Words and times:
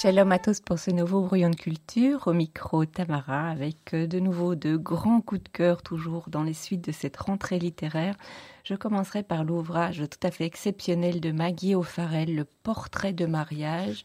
Shalom 0.00 0.32
à 0.32 0.38
tous 0.38 0.60
pour 0.60 0.78
ce 0.78 0.90
nouveau 0.90 1.20
brouillon 1.20 1.50
de 1.50 1.56
culture 1.56 2.26
au 2.26 2.32
micro 2.32 2.86
Tamara 2.86 3.50
avec 3.50 3.92
euh, 3.92 4.06
de 4.06 4.18
nouveau 4.18 4.54
de 4.54 4.78
grands 4.78 5.20
coups 5.20 5.42
de 5.42 5.48
cœur 5.50 5.82
toujours 5.82 6.30
dans 6.30 6.42
les 6.42 6.54
suites 6.54 6.82
de 6.82 6.90
cette 6.90 7.18
rentrée 7.18 7.58
littéraire. 7.58 8.16
Je 8.64 8.74
commencerai 8.76 9.22
par 9.22 9.44
l'ouvrage 9.44 10.02
tout 10.10 10.26
à 10.26 10.30
fait 10.30 10.46
exceptionnel 10.46 11.20
de 11.20 11.32
Maggie 11.32 11.74
O'Farrell, 11.74 12.34
Le 12.34 12.46
portrait 12.62 13.12
de 13.12 13.26
mariage, 13.26 14.00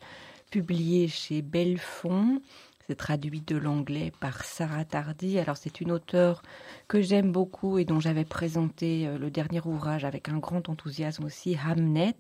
publié 0.52 1.08
chez 1.08 1.42
Bellefond. 1.42 2.42
C'est 2.86 2.96
traduit 2.96 3.40
de 3.40 3.56
l'anglais 3.56 4.12
par 4.20 4.44
Sarah 4.44 4.84
Tardy. 4.84 5.40
Alors 5.40 5.56
c'est 5.56 5.80
une 5.80 5.94
auteure 5.94 6.42
que 6.90 7.02
j'aime 7.02 7.32
beaucoup 7.32 7.78
et 7.78 7.86
dont 7.86 8.02
j'avais 8.02 8.26
présenté 8.26 9.08
euh, 9.08 9.18
le 9.18 9.32
dernier 9.32 9.62
ouvrage 9.64 10.04
avec 10.04 10.28
un 10.28 10.40
grand 10.40 10.68
enthousiasme 10.68 11.24
aussi, 11.24 11.56
Hamnet, 11.66 12.18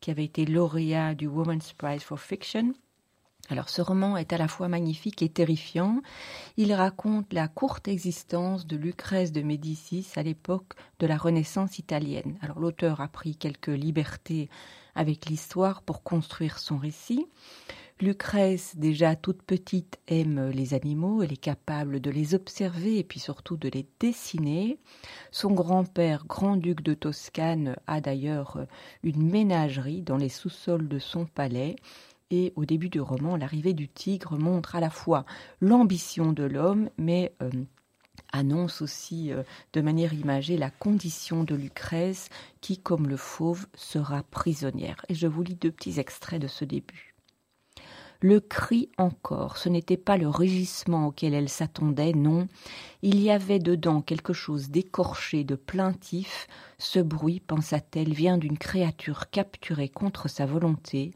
qui 0.00 0.12
avait 0.12 0.24
été 0.24 0.46
lauréat 0.46 1.16
du 1.16 1.26
Women's 1.26 1.72
Prize 1.72 2.04
for 2.04 2.20
Fiction. 2.20 2.72
Alors 3.48 3.68
ce 3.68 3.80
roman 3.80 4.16
est 4.16 4.32
à 4.32 4.38
la 4.38 4.48
fois 4.48 4.68
magnifique 4.68 5.22
et 5.22 5.28
terrifiant. 5.28 6.02
Il 6.56 6.72
raconte 6.72 7.32
la 7.32 7.46
courte 7.46 7.86
existence 7.86 8.66
de 8.66 8.76
Lucrèce 8.76 9.32
de 9.32 9.42
Médicis 9.42 10.06
à 10.16 10.22
l'époque 10.22 10.72
de 10.98 11.06
la 11.06 11.16
Renaissance 11.16 11.78
italienne. 11.78 12.38
Alors 12.42 12.58
l'auteur 12.58 13.00
a 13.00 13.08
pris 13.08 13.36
quelques 13.36 13.68
libertés 13.68 14.48
avec 14.96 15.26
l'histoire 15.26 15.82
pour 15.82 16.02
construire 16.02 16.58
son 16.58 16.76
récit. 16.76 17.26
Lucrèce, 17.98 18.76
déjà 18.76 19.16
toute 19.16 19.42
petite, 19.42 19.98
aime 20.06 20.50
les 20.50 20.74
animaux, 20.74 21.22
elle 21.22 21.32
est 21.32 21.38
capable 21.38 22.00
de 22.00 22.10
les 22.10 22.34
observer 22.34 22.98
et 22.98 23.04
puis 23.04 23.20
surtout 23.20 23.56
de 23.56 23.70
les 23.70 23.86
dessiner. 24.00 24.78
Son 25.30 25.52
grand-père, 25.52 26.26
grand-duc 26.26 26.82
de 26.82 26.92
Toscane, 26.92 27.76
a 27.86 28.02
d'ailleurs 28.02 28.66
une 29.02 29.30
ménagerie 29.30 30.02
dans 30.02 30.18
les 30.18 30.28
sous-sols 30.28 30.88
de 30.88 30.98
son 30.98 31.24
palais 31.24 31.76
et 32.30 32.52
au 32.56 32.64
début 32.64 32.88
du 32.88 33.00
roman, 33.00 33.36
l'arrivée 33.36 33.74
du 33.74 33.88
tigre 33.88 34.38
montre 34.38 34.74
à 34.76 34.80
la 34.80 34.90
fois 34.90 35.24
l'ambition 35.60 36.32
de 36.32 36.44
l'homme, 36.44 36.90
mais 36.98 37.32
euh, 37.42 37.50
annonce 38.32 38.82
aussi 38.82 39.32
euh, 39.32 39.42
de 39.72 39.80
manière 39.80 40.12
imagée 40.12 40.56
la 40.56 40.70
condition 40.70 41.44
de 41.44 41.54
Lucrèce 41.54 42.28
qui, 42.60 42.78
comme 42.78 43.08
le 43.08 43.16
fauve, 43.16 43.66
sera 43.74 44.22
prisonnière. 44.24 45.04
Et 45.08 45.14
je 45.14 45.26
vous 45.26 45.42
lis 45.42 45.54
deux 45.54 45.70
petits 45.70 46.00
extraits 46.00 46.40
de 46.40 46.48
ce 46.48 46.64
début. 46.64 47.14
Le 48.22 48.40
cri 48.40 48.88
encore, 48.96 49.58
ce 49.58 49.68
n'était 49.68 49.98
pas 49.98 50.16
le 50.16 50.26
rugissement 50.26 51.08
auquel 51.08 51.34
elle 51.34 51.50
s'attendait, 51.50 52.14
non, 52.14 52.48
il 53.02 53.20
y 53.20 53.30
avait 53.30 53.58
dedans 53.58 54.00
quelque 54.00 54.32
chose 54.32 54.70
d'écorché, 54.70 55.44
de 55.44 55.54
plaintif. 55.54 56.48
Ce 56.78 56.98
bruit, 56.98 57.40
pensa-t-elle, 57.40 58.14
vient 58.14 58.38
d'une 58.38 58.56
créature 58.56 59.28
capturée 59.28 59.90
contre 59.90 60.28
sa 60.28 60.46
volonté, 60.46 61.12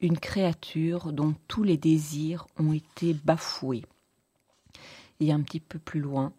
une 0.00 0.18
créature 0.18 1.12
dont 1.12 1.34
tous 1.48 1.64
les 1.64 1.76
désirs 1.76 2.46
ont 2.58 2.72
été 2.72 3.14
bafoués. 3.14 3.84
Et 5.20 5.32
un 5.32 5.40
petit 5.40 5.60
peu 5.60 5.78
plus 5.78 6.00
loin, 6.00 6.32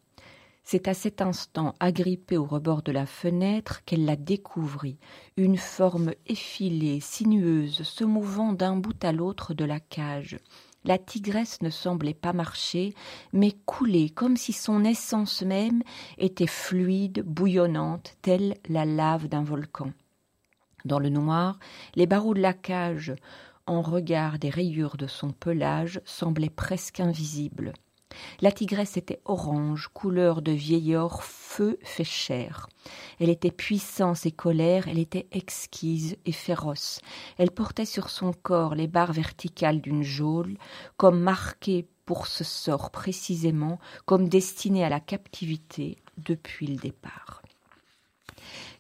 c'est 0.64 0.88
à 0.88 0.94
cet 0.94 1.22
instant, 1.22 1.74
agrippée 1.80 2.38
au 2.38 2.46
rebord 2.46 2.84
de 2.84 2.92
la 2.92 3.08
fenêtre, 3.08 3.84
qu'elle 3.86 4.06
la 4.06 4.16
découvrit, 4.16 5.00
une 5.36 5.58
forme 5.58 6.12
effilée, 6.28 7.00
sinueuse, 7.00 7.82
se 7.82 8.04
mouvant 8.04 8.54
d'un 8.54 8.76
bout 8.76 9.04
à 9.04 9.12
l'autre 9.12 9.56
de 9.56 9.66
la 9.66 9.80
cage. 9.80 10.38
La 10.86 10.98
tigresse 10.98 11.62
ne 11.62 11.72
semblait 11.72 12.14
pas 12.14 12.34
marcher, 12.34 12.94
mais 13.34 13.52
couler 13.66 14.12
comme 14.12 14.38
si 14.38 14.54
son 14.54 14.86
essence 14.86 15.42
même 15.42 15.82
était 16.18 16.48
fluide, 16.48 17.24
bouillonnante, 17.26 18.16
telle 18.22 18.56
la 18.70 18.86
lave 18.86 19.28
d'un 19.28 19.44
volcan. 19.44 19.92
Dans 20.86 21.00
le 21.00 21.10
noir, 21.10 21.60
les 21.96 22.06
barreaux 22.06 22.34
de 22.34 22.42
la 22.42 22.54
cage 22.54 23.14
en 23.70 23.82
regard 23.82 24.40
des 24.40 24.50
rayures 24.50 24.98
de 24.98 25.08
son 25.08 25.32
pelage 25.32 26.02
semblait 26.06 26.50
presque 26.50 27.00
invisible. 27.00 27.74
La 28.42 28.52
tigresse 28.52 28.98
était 28.98 29.22
orange, 29.26 29.90
couleur 29.94 30.42
de 30.42 30.52
vieillor, 30.52 31.24
feu 31.24 31.78
fait 31.84 32.04
chair. 32.04 32.68
Elle 33.20 33.30
était 33.30 33.52
puissance 33.52 34.26
et 34.26 34.32
colère, 34.32 34.88
elle 34.88 34.98
était 34.98 35.28
exquise 35.32 36.18
et 36.26 36.32
féroce. 36.32 37.02
Elle 37.38 37.52
portait 37.52 37.86
sur 37.86 38.10
son 38.10 38.34
corps 38.34 38.74
les 38.74 38.88
barres 38.88 39.14
verticales 39.14 39.82
d'une 39.82 40.04
geôle, 40.04 40.58
comme 40.98 41.20
marquées 41.20 41.88
pour 42.06 42.26
ce 42.26 42.44
sort 42.44 42.90
précisément, 42.90 43.80
comme 44.06 44.28
destinées 44.28 44.84
à 44.84 44.90
la 44.90 45.00
captivité 45.00 45.98
depuis 46.18 46.66
le 46.66 46.78
départ. 46.78 47.44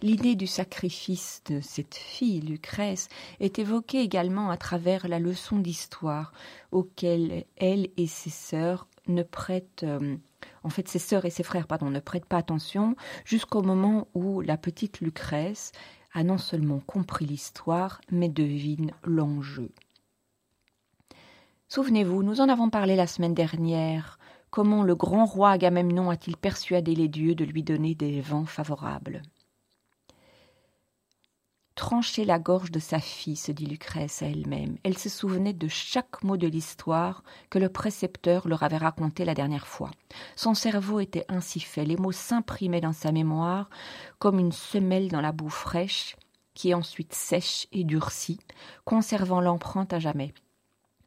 L'idée 0.01 0.35
du 0.35 0.47
sacrifice 0.47 1.41
de 1.47 1.59
cette 1.59 1.95
fille, 1.95 2.39
Lucrèce, 2.39 3.09
est 3.41 3.59
évoquée 3.59 3.99
également 3.99 4.49
à 4.49 4.55
travers 4.55 5.09
la 5.09 5.19
leçon 5.19 5.59
d'histoire 5.59 6.31
auquel 6.71 7.43
elle 7.57 7.89
et 7.97 8.07
ses 8.07 8.29
sœurs 8.29 8.87
ne 9.07 9.23
prêtent, 9.23 9.83
euh, 9.83 10.15
en 10.63 10.69
fait 10.69 10.87
ses 10.87 10.99
sœurs 10.99 11.25
et 11.25 11.29
ses 11.29 11.43
frères, 11.43 11.67
pardon, 11.67 11.89
ne 11.89 11.99
prêtent 11.99 12.25
pas 12.25 12.37
attention 12.37 12.95
jusqu'au 13.25 13.61
moment 13.61 14.07
où 14.13 14.39
la 14.39 14.55
petite 14.55 15.01
Lucrèce 15.01 15.73
a 16.13 16.23
non 16.23 16.37
seulement 16.37 16.79
compris 16.79 17.25
l'histoire, 17.25 17.99
mais 18.09 18.29
devine 18.29 18.91
l'enjeu. 19.03 19.69
Souvenez-vous, 21.67 22.23
nous 22.23 22.39
en 22.39 22.47
avons 22.47 22.69
parlé 22.69 22.95
la 22.95 23.05
semaine 23.05 23.33
dernière. 23.33 24.17
Comment 24.49 24.81
le 24.81 24.95
grand 24.95 25.25
roi 25.25 25.51
Agamemnon 25.51 26.09
a-t-il 26.09 26.37
persuadé 26.37 26.95
les 26.95 27.09
dieux 27.09 27.35
de 27.35 27.43
lui 27.43 27.63
donner 27.63 27.95
des 27.95 28.21
vents 28.21 28.45
favorables? 28.45 29.21
Trancher 31.79 32.25
la 32.25 32.39
gorge 32.39 32.71
de 32.71 32.79
sa 32.79 32.99
fille, 32.99 33.37
se 33.37 33.53
dit 33.53 33.65
Lucrèce 33.65 34.21
à 34.21 34.25
elle-même. 34.25 34.75
Elle 34.83 34.97
se 34.97 35.07
souvenait 35.07 35.53
de 35.53 35.69
chaque 35.69 36.21
mot 36.25 36.35
de 36.35 36.45
l'histoire 36.45 37.23
que 37.49 37.57
le 37.57 37.69
précepteur 37.69 38.49
leur 38.49 38.63
avait 38.63 38.75
raconté 38.75 39.23
la 39.23 39.33
dernière 39.33 39.65
fois. 39.65 39.89
Son 40.35 40.55
cerveau 40.55 40.99
était 40.99 41.23
ainsi 41.29 41.61
fait, 41.61 41.85
les 41.85 41.95
mots 41.95 42.11
s'imprimaient 42.11 42.81
dans 42.81 42.91
sa 42.91 43.13
mémoire 43.13 43.69
comme 44.19 44.39
une 44.39 44.51
semelle 44.51 45.07
dans 45.07 45.21
la 45.21 45.31
boue 45.31 45.49
fraîche, 45.49 46.17
qui 46.53 46.73
ensuite 46.73 47.13
sèche 47.13 47.65
et 47.71 47.85
durcit, 47.85 48.41
conservant 48.83 49.39
l'empreinte 49.39 49.93
à 49.93 49.99
jamais. 49.99 50.33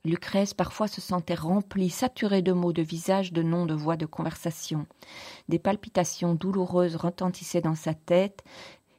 Lucrèce 0.05 0.53
parfois 0.53 0.89
se 0.89 1.01
sentait 1.01 1.35
remplie, 1.35 1.91
saturée 1.91 2.43
de 2.43 2.53
mots, 2.53 2.73
de 2.73 2.83
visages, 2.83 3.33
de 3.33 3.43
noms, 3.43 3.67
de 3.67 3.75
voix, 3.75 3.97
de 3.97 4.07
conversation. 4.07 4.87
Des 5.49 5.61
palpitations 5.61 6.35
douloureuses 6.35 6.97
retentissaient 6.97 7.61
dans 7.61 7.77
sa 7.77 7.95
tête, 7.95 8.43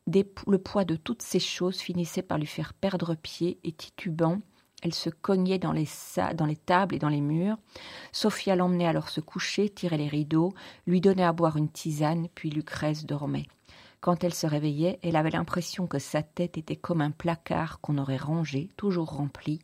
le 0.07 0.57
poids 0.57 0.85
de 0.85 0.95
toutes 0.95 1.21
ces 1.21 1.39
choses 1.39 1.79
finissait 1.79 2.21
par 2.21 2.37
lui 2.37 2.45
faire 2.45 2.73
perdre 2.73 3.15
pied 3.15 3.59
et 3.63 3.71
titubant, 3.71 4.39
elle 4.83 4.93
se 4.93 5.09
cognait 5.09 5.59
dans 5.59 5.71
les, 5.71 5.87
dans 6.35 6.45
les 6.45 6.57
tables 6.57 6.93
et 6.93 6.99
dans 6.99 7.09
les 7.09 7.21
murs. 7.21 7.57
Sophia 8.11 8.57
l'emmenait 8.57 8.85
alors 8.85 9.07
se 9.07 9.21
coucher, 9.21 9.69
tirait 9.69 9.97
les 9.97 10.09
rideaux, 10.09 10.53
lui 10.87 10.99
donnait 10.99 11.23
à 11.23 11.31
boire 11.31 11.55
une 11.55 11.69
tisane, 11.69 12.27
puis 12.35 12.49
Lucrèce 12.49 13.05
dormait. 13.05 13.47
Quand 14.01 14.25
elle 14.25 14.33
se 14.33 14.45
réveillait, 14.45 14.99
elle 15.01 15.15
avait 15.15 15.29
l'impression 15.29 15.87
que 15.87 15.99
sa 15.99 16.21
tête 16.21 16.57
était 16.57 16.75
comme 16.75 16.99
un 16.99 17.11
placard 17.11 17.79
qu'on 17.79 17.97
aurait 17.97 18.17
rangé, 18.17 18.67
toujours 18.75 19.15
rempli, 19.15 19.59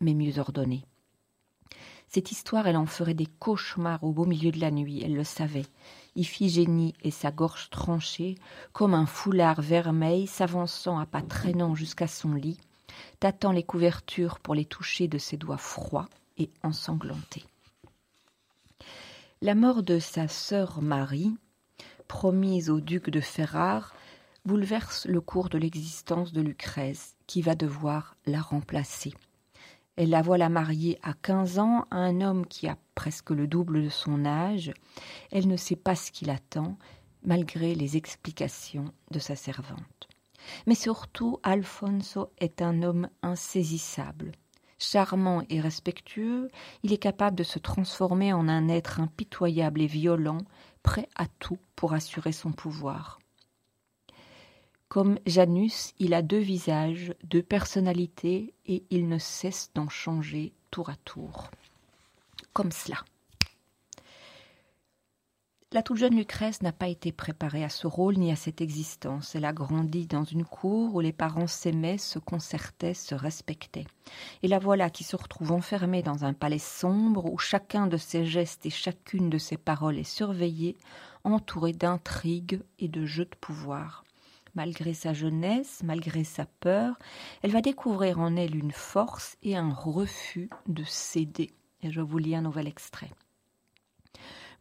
mais 0.00 0.14
mieux 0.14 0.40
ordonné. 0.40 0.84
Cette 2.08 2.32
histoire, 2.32 2.66
elle 2.66 2.76
en 2.76 2.86
ferait 2.86 3.14
des 3.14 3.26
cauchemars 3.26 4.02
au 4.04 4.12
beau 4.12 4.24
milieu 4.24 4.50
de 4.50 4.60
la 4.60 4.70
nuit, 4.70 5.02
elle 5.04 5.14
le 5.14 5.24
savait. 5.24 5.66
Iphigénie 6.14 6.94
et 7.02 7.10
sa 7.10 7.30
gorge 7.30 7.68
tranchée, 7.70 8.36
comme 8.72 8.94
un 8.94 9.06
foulard 9.06 9.60
vermeil 9.60 10.26
s'avançant 10.26 10.98
à 10.98 11.06
pas 11.06 11.22
traînants 11.22 11.74
jusqu'à 11.74 12.06
son 12.06 12.32
lit, 12.32 12.58
tâtant 13.20 13.52
les 13.52 13.64
couvertures 13.64 14.38
pour 14.38 14.54
les 14.54 14.64
toucher 14.64 15.08
de 15.08 15.18
ses 15.18 15.36
doigts 15.36 15.58
froids 15.58 16.08
et 16.38 16.50
ensanglantés. 16.62 17.44
La 19.42 19.54
mort 19.54 19.82
de 19.82 19.98
sa 19.98 20.28
sœur 20.28 20.80
Marie, 20.80 21.36
promise 22.08 22.70
au 22.70 22.80
duc 22.80 23.10
de 23.10 23.20
Ferrare, 23.20 23.94
bouleverse 24.46 25.06
le 25.06 25.20
cours 25.20 25.48
de 25.48 25.58
l'existence 25.58 26.32
de 26.32 26.40
Lucrèce, 26.40 27.16
qui 27.26 27.42
va 27.42 27.54
devoir 27.54 28.16
la 28.26 28.40
remplacer. 28.40 29.12
Elle 29.96 30.10
la 30.10 30.20
voit 30.22 30.38
la 30.38 30.50
marier 30.50 30.98
à 31.02 31.14
quinze 31.14 31.58
ans 31.58 31.86
à 31.90 31.96
un 31.96 32.20
homme 32.20 32.46
qui 32.46 32.68
a 32.68 32.76
presque 32.94 33.30
le 33.30 33.46
double 33.46 33.82
de 33.82 33.88
son 33.88 34.26
âge. 34.26 34.72
Elle 35.32 35.48
ne 35.48 35.56
sait 35.56 35.76
pas 35.76 35.94
ce 35.94 36.10
qui 36.12 36.26
l'attend, 36.26 36.76
malgré 37.24 37.74
les 37.74 37.96
explications 37.96 38.92
de 39.10 39.18
sa 39.18 39.36
servante. 39.36 40.08
Mais 40.66 40.74
surtout, 40.74 41.38
Alfonso 41.42 42.30
est 42.38 42.62
un 42.62 42.82
homme 42.82 43.08
insaisissable. 43.22 44.32
Charmant 44.78 45.42
et 45.48 45.60
respectueux, 45.60 46.48
il 46.82 46.92
est 46.92 46.98
capable 46.98 47.36
de 47.36 47.42
se 47.42 47.58
transformer 47.58 48.34
en 48.34 48.46
un 48.48 48.68
être 48.68 49.00
impitoyable 49.00 49.80
et 49.80 49.86
violent, 49.86 50.38
prêt 50.82 51.08
à 51.16 51.26
tout 51.26 51.58
pour 51.74 51.94
assurer 51.94 52.32
son 52.32 52.52
pouvoir. 52.52 53.18
Comme 54.88 55.18
Janus, 55.26 55.94
il 55.98 56.14
a 56.14 56.22
deux 56.22 56.38
visages, 56.38 57.14
deux 57.24 57.42
personnalités, 57.42 58.54
et 58.66 58.84
il 58.90 59.08
ne 59.08 59.18
cesse 59.18 59.70
d'en 59.74 59.88
changer 59.88 60.52
tour 60.70 60.90
à 60.90 60.96
tour. 61.04 61.50
Comme 62.52 62.70
cela. 62.70 63.04
La 65.72 65.82
toute 65.82 65.96
jeune 65.96 66.16
Lucrèce 66.16 66.62
n'a 66.62 66.72
pas 66.72 66.88
été 66.88 67.10
préparée 67.10 67.64
à 67.64 67.68
ce 67.68 67.88
rôle 67.88 68.16
ni 68.16 68.30
à 68.30 68.36
cette 68.36 68.60
existence. 68.60 69.34
Elle 69.34 69.44
a 69.44 69.52
grandi 69.52 70.06
dans 70.06 70.22
une 70.22 70.44
cour 70.44 70.94
où 70.94 71.00
les 71.00 71.12
parents 71.12 71.48
s'aimaient, 71.48 71.98
se 71.98 72.20
concertaient, 72.20 72.94
se 72.94 73.16
respectaient. 73.16 73.86
Et 74.44 74.48
la 74.48 74.60
voilà 74.60 74.88
qui 74.88 75.02
se 75.02 75.16
retrouve 75.16 75.50
enfermée 75.50 76.02
dans 76.02 76.24
un 76.24 76.32
palais 76.32 76.60
sombre 76.60 77.30
où 77.30 77.36
chacun 77.36 77.88
de 77.88 77.96
ses 77.96 78.24
gestes 78.24 78.64
et 78.64 78.70
chacune 78.70 79.28
de 79.28 79.38
ses 79.38 79.56
paroles 79.56 79.98
est 79.98 80.04
surveillée, 80.04 80.76
entourée 81.24 81.72
d'intrigues 81.72 82.62
et 82.78 82.88
de 82.88 83.04
jeux 83.04 83.26
de 83.26 83.36
pouvoir. 83.38 84.05
Malgré 84.56 84.94
sa 84.94 85.12
jeunesse, 85.12 85.82
malgré 85.84 86.24
sa 86.24 86.46
peur, 86.46 86.98
elle 87.42 87.52
va 87.52 87.60
découvrir 87.60 88.18
en 88.18 88.36
elle 88.36 88.56
une 88.56 88.72
force 88.72 89.36
et 89.42 89.54
un 89.54 89.70
refus 89.70 90.48
de 90.66 90.82
céder. 90.82 91.52
Et 91.82 91.90
je 91.90 92.00
vous 92.00 92.16
lis 92.16 92.34
un 92.34 92.40
nouvel 92.40 92.66
extrait. 92.66 93.10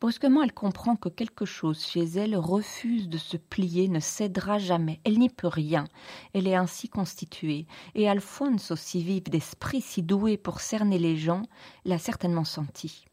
Brusquement, 0.01 0.43
elle 0.43 0.53
comprend 0.53 0.97
que 0.97 1.07
quelque 1.07 1.45
chose 1.45 1.81
chez 1.81 2.03
elle 2.03 2.35
refuse 2.35 3.07
de 3.07 3.17
se 3.17 3.37
plier, 3.37 3.87
ne 3.87 4.01
cédera 4.01 4.57
jamais. 4.57 4.99
Elle 5.05 5.17
n'y 5.17 5.29
peut 5.29 5.47
rien. 5.47 5.85
Elle 6.33 6.47
est 6.47 6.55
ainsi 6.55 6.89
constituée. 6.89 7.65
Et 7.95 8.09
Alphonse, 8.09 8.71
aussi 8.71 9.01
vif 9.01 9.23
d'esprit, 9.23 9.79
si 9.79 10.03
doué 10.03 10.35
pour 10.35 10.59
cerner 10.59 10.99
les 10.99 11.15
gens, 11.15 11.43
l'a 11.85 11.99
certainement 11.99 12.43
senti. 12.43 13.05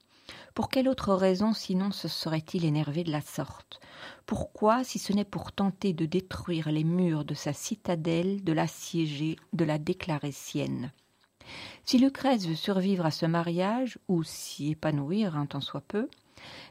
Pour 0.54 0.68
quelle 0.68 0.88
autre 0.88 1.14
raison 1.14 1.54
sinon 1.54 1.92
se 1.92 2.08
serait-il 2.08 2.64
énervé 2.64 3.04
de 3.04 3.10
la 3.10 3.22
sorte? 3.22 3.80
Pourquoi, 4.26 4.84
si 4.84 4.98
ce 4.98 5.12
n'est 5.14 5.24
pour 5.24 5.52
tenter 5.52 5.94
de 5.94 6.04
détruire 6.04 6.70
les 6.70 6.84
murs 6.84 7.24
de 7.24 7.34
sa 7.34 7.54
citadelle, 7.54 8.44
de 8.44 8.52
l'assiéger, 8.52 9.36
de 9.54 9.64
la 9.64 9.78
déclarer 9.78 10.32
sienne? 10.32 10.92
Si 11.84 11.98
Lucrèce 11.98 12.46
veut 12.46 12.54
survivre 12.54 13.06
à 13.06 13.10
ce 13.10 13.24
mariage, 13.24 13.98
ou 14.08 14.22
s'y 14.22 14.70
épanouir 14.70 15.36
un 15.36 15.46
tant 15.46 15.60
soit 15.60 15.80
peu, 15.80 16.08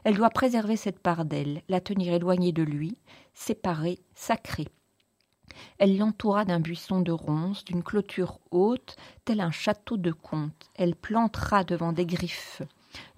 elle 0.04 0.16
doit 0.16 0.30
préserver 0.30 0.76
cette 0.76 1.00
part 1.00 1.24
d'elle, 1.24 1.62
la 1.68 1.80
tenir 1.80 2.12
éloignée 2.14 2.52
de 2.52 2.62
lui, 2.62 2.96
séparée, 3.34 3.98
sacrée. 4.14 4.68
Elle 5.78 5.98
l'entoura 5.98 6.44
d'un 6.44 6.60
buisson 6.60 7.00
de 7.00 7.12
ronces, 7.12 7.64
d'une 7.64 7.82
clôture 7.82 8.38
haute, 8.50 8.96
tel 9.24 9.40
un 9.40 9.50
château 9.50 9.96
de 9.96 10.12
comte. 10.12 10.70
Elle 10.76 10.94
plantera 10.94 11.64
devant 11.64 11.92
des 11.92 12.06
griffes, 12.06 12.62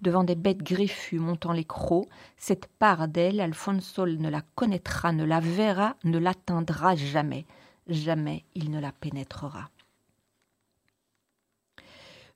devant 0.00 0.25
des 0.25 0.35
bêtes 0.35 0.62
griffues 0.62 1.19
montant 1.19 1.53
les 1.53 1.65
crocs, 1.65 2.09
cette 2.37 2.67
part 2.67 3.09
d'elle, 3.09 3.41
Alfonso 3.41 4.06
ne 4.06 4.29
la 4.29 4.43
connaîtra, 4.55 5.12
ne 5.12 5.25
la 5.25 5.41
verra, 5.41 5.97
ne 6.05 6.19
l'atteindra 6.19 6.97
jamais. 6.97 7.47
Jamais 7.87 8.44
il 8.55 8.71
ne 8.71 8.81
la 8.81 8.93
pénétrera. 8.93 9.71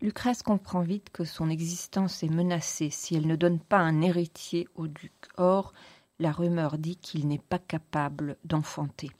Lucrèce 0.00 0.43
comprend 0.43 0.82
vite 0.82 1.11
que 1.11 1.25
son 1.25 1.50
existence 1.50 2.23
est 2.23 2.29
menacée 2.29 2.90
si 2.90 3.17
elle 3.17 3.26
ne 3.26 3.35
donne 3.35 3.58
pas 3.58 3.79
un 3.79 4.00
héritier 4.00 4.69
au 4.76 4.87
duc. 4.87 5.12
Or, 5.37 5.73
la 6.20 6.31
rumeur 6.31 6.79
dit 6.79 6.96
qu'il 6.96 7.26
n'est 7.26 7.38
pas 7.38 7.58
capable 7.58 8.37
d'enfanter. 8.44 9.11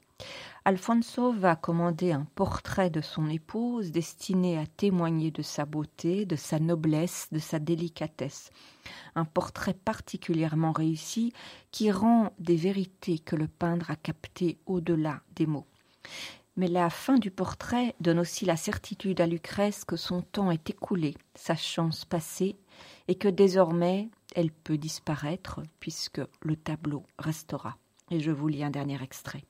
Alfonso 0.69 1.33
va 1.33 1.55
commander 1.55 2.11
un 2.11 2.27
portrait 2.35 2.91
de 2.91 3.01
son 3.01 3.27
épouse 3.27 3.89
destiné 3.89 4.59
à 4.59 4.67
témoigner 4.67 5.31
de 5.31 5.41
sa 5.41 5.65
beauté, 5.65 6.27
de 6.27 6.35
sa 6.35 6.59
noblesse, 6.59 7.27
de 7.31 7.39
sa 7.39 7.57
délicatesse. 7.57 8.51
Un 9.15 9.25
portrait 9.25 9.73
particulièrement 9.73 10.71
réussi 10.71 11.33
qui 11.71 11.89
rend 11.89 12.33
des 12.37 12.55
vérités 12.55 13.17
que 13.17 13.35
le 13.35 13.47
peintre 13.47 13.89
a 13.89 13.95
captées 13.95 14.59
au-delà 14.67 15.21
des 15.35 15.47
mots. 15.47 15.65
Mais 16.55 16.67
la 16.67 16.91
fin 16.91 17.15
du 17.15 17.31
portrait 17.31 17.95
donne 17.99 18.19
aussi 18.19 18.45
la 18.45 18.55
certitude 18.55 19.21
à 19.21 19.25
Lucrèce 19.25 19.83
que 19.83 19.95
son 19.95 20.21
temps 20.21 20.51
est 20.51 20.69
écoulé, 20.69 21.15
sa 21.33 21.55
chance 21.55 22.05
passée, 22.05 22.59
et 23.07 23.15
que 23.15 23.27
désormais 23.27 24.09
elle 24.35 24.51
peut 24.51 24.77
disparaître 24.77 25.63
puisque 25.79 26.21
le 26.43 26.55
tableau 26.55 27.07
restera. 27.17 27.75
Et 28.11 28.19
je 28.19 28.29
vous 28.29 28.47
lis 28.47 28.63
un 28.63 28.69
dernier 28.69 29.01
extrait. 29.01 29.45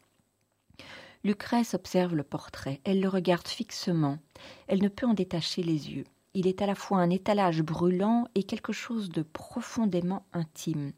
Lucrèce 1.25 1.73
observe 1.73 2.15
le 2.15 2.23
portrait, 2.23 2.79
elle 2.85 3.01
le 3.01 3.09
regarde 3.09 3.47
fixement, 3.47 4.19
elle 4.67 4.81
ne 4.81 4.87
peut 4.87 5.05
en 5.05 5.13
détacher 5.13 5.63
les 5.63 5.91
yeux. 5.91 6.05
Il 6.33 6.47
est 6.47 6.61
à 6.61 6.65
la 6.65 6.75
fois 6.75 6.99
un 6.99 7.09
étalage 7.09 7.61
brûlant 7.61 8.27
et 8.35 8.43
quelque 8.43 8.71
chose 8.71 9.09
de 9.09 9.23
profondément 9.23 10.25
intime. 10.31 10.93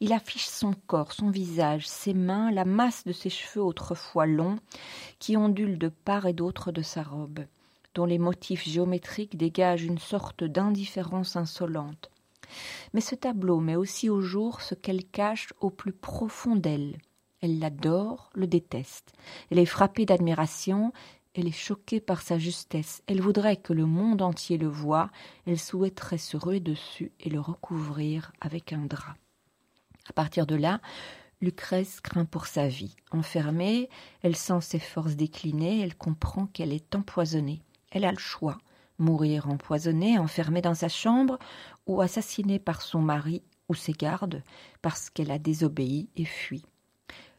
Il 0.00 0.12
affiche 0.12 0.46
son 0.46 0.72
corps, 0.88 1.12
son 1.12 1.30
visage, 1.30 1.86
ses 1.86 2.14
mains, 2.14 2.50
la 2.50 2.64
masse 2.64 3.04
de 3.04 3.12
ses 3.12 3.30
cheveux 3.30 3.62
autrefois 3.62 4.26
longs, 4.26 4.58
qui 5.18 5.36
ondulent 5.36 5.78
de 5.78 5.90
part 5.90 6.26
et 6.26 6.32
d'autre 6.32 6.72
de 6.72 6.82
sa 6.82 7.02
robe, 7.04 7.40
dont 7.94 8.06
les 8.06 8.18
motifs 8.18 8.66
géométriques 8.66 9.36
dégagent 9.36 9.84
une 9.84 9.98
sorte 9.98 10.42
d'indifférence 10.42 11.36
insolente. 11.36 12.10
Mais 12.92 13.00
ce 13.00 13.14
tableau 13.14 13.60
met 13.60 13.76
aussi 13.76 14.08
au 14.08 14.20
jour 14.20 14.62
ce 14.62 14.74
qu'elle 14.74 15.04
cache 15.04 15.52
au 15.60 15.70
plus 15.70 15.92
profond 15.92 16.56
d'elle. 16.56 16.98
Elle 17.40 17.58
l'adore, 17.58 18.30
le 18.34 18.46
déteste. 18.46 19.12
Elle 19.50 19.58
est 19.58 19.66
frappée 19.66 20.04
d'admiration 20.04 20.92
elle 21.34 21.46
est 21.46 21.52
choquée 21.52 22.00
par 22.00 22.22
sa 22.22 22.38
justesse. 22.38 23.02
Elle 23.06 23.20
voudrait 23.20 23.56
que 23.56 23.72
le 23.72 23.86
monde 23.86 24.20
entier 24.20 24.58
le 24.58 24.66
voie. 24.66 25.10
Elle 25.46 25.60
souhaiterait 25.60 26.18
se 26.18 26.36
ruer 26.36 26.58
dessus 26.58 27.12
et 27.20 27.30
le 27.30 27.40
recouvrir 27.40 28.32
avec 28.40 28.72
un 28.72 28.84
drap. 28.86 29.14
À 30.08 30.12
partir 30.12 30.46
de 30.46 30.56
là, 30.56 30.80
Lucrèce 31.40 32.00
craint 32.00 32.24
pour 32.24 32.46
sa 32.46 32.66
vie. 32.66 32.96
Enfermée, 33.12 33.88
elle 34.22 34.36
sent 34.36 34.60
ses 34.60 34.80
forces 34.80 35.14
décliner, 35.14 35.80
elle 35.80 35.96
comprend 35.96 36.46
qu'elle 36.46 36.72
est 36.72 36.94
empoisonnée. 36.94 37.62
Elle 37.92 38.04
a 38.04 38.12
le 38.12 38.18
choix 38.18 38.58
mourir 38.98 39.48
empoisonnée, 39.48 40.18
enfermée 40.18 40.60
dans 40.60 40.74
sa 40.74 40.90
chambre, 40.90 41.38
ou 41.86 42.02
assassinée 42.02 42.58
par 42.58 42.82
son 42.82 43.00
mari 43.00 43.42
ou 43.70 43.74
ses 43.74 43.92
gardes 43.92 44.42
parce 44.82 45.08
qu'elle 45.08 45.30
a 45.30 45.38
désobéi 45.38 46.10
et 46.16 46.26
fui. 46.26 46.64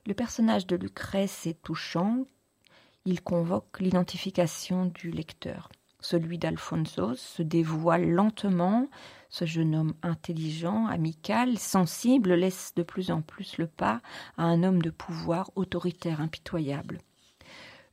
Le 0.05 0.13
personnage 0.13 0.67
de 0.67 0.75
Lucrèce 0.75 1.45
est 1.47 1.61
touchant 1.61 2.25
il 3.05 3.21
convoque 3.21 3.79
l'identification 3.79 4.85
du 4.85 5.09
lecteur. 5.09 5.69
Celui 6.01 6.37
d'Alfonso 6.37 7.15
se 7.15 7.41
dévoile 7.41 8.09
lentement. 8.09 8.87
Ce 9.29 9.45
jeune 9.45 9.75
homme 9.75 9.93
intelligent, 10.03 10.85
amical, 10.87 11.57
sensible 11.57 12.33
laisse 12.33 12.73
de 12.75 12.83
plus 12.83 13.11
en 13.11 13.21
plus 13.21 13.57
le 13.57 13.67
pas 13.67 14.01
à 14.37 14.43
un 14.43 14.63
homme 14.63 14.81
de 14.81 14.89
pouvoir 14.89 15.51
autoritaire 15.55 16.21
impitoyable. 16.21 16.99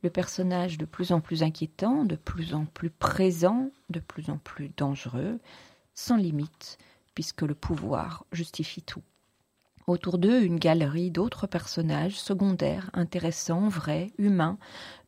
Le 0.03 0.09
personnage 0.09 0.77
de 0.77 0.85
plus 0.85 1.11
en 1.11 1.21
plus 1.21 1.43
inquiétant, 1.43 2.03
de 2.03 2.15
plus 2.15 2.53
en 2.53 2.65
plus 2.65 2.89
présent, 2.89 3.71
de 3.89 3.99
plus 3.99 4.29
en 4.29 4.37
plus 4.37 4.69
dangereux, 4.77 5.39
sans 5.93 6.17
limite, 6.17 6.77
puisque 7.15 7.41
le 7.41 7.55
pouvoir 7.55 8.25
justifie 8.31 8.81
tout. 8.81 9.03
Autour 9.89 10.19
d'eux, 10.19 10.43
une 10.43 10.59
galerie 10.59 11.09
d'autres 11.09 11.47
personnages 11.47 12.19
secondaires, 12.19 12.91
intéressants, 12.93 13.69
vrais, 13.69 14.11
humains, 14.19 14.59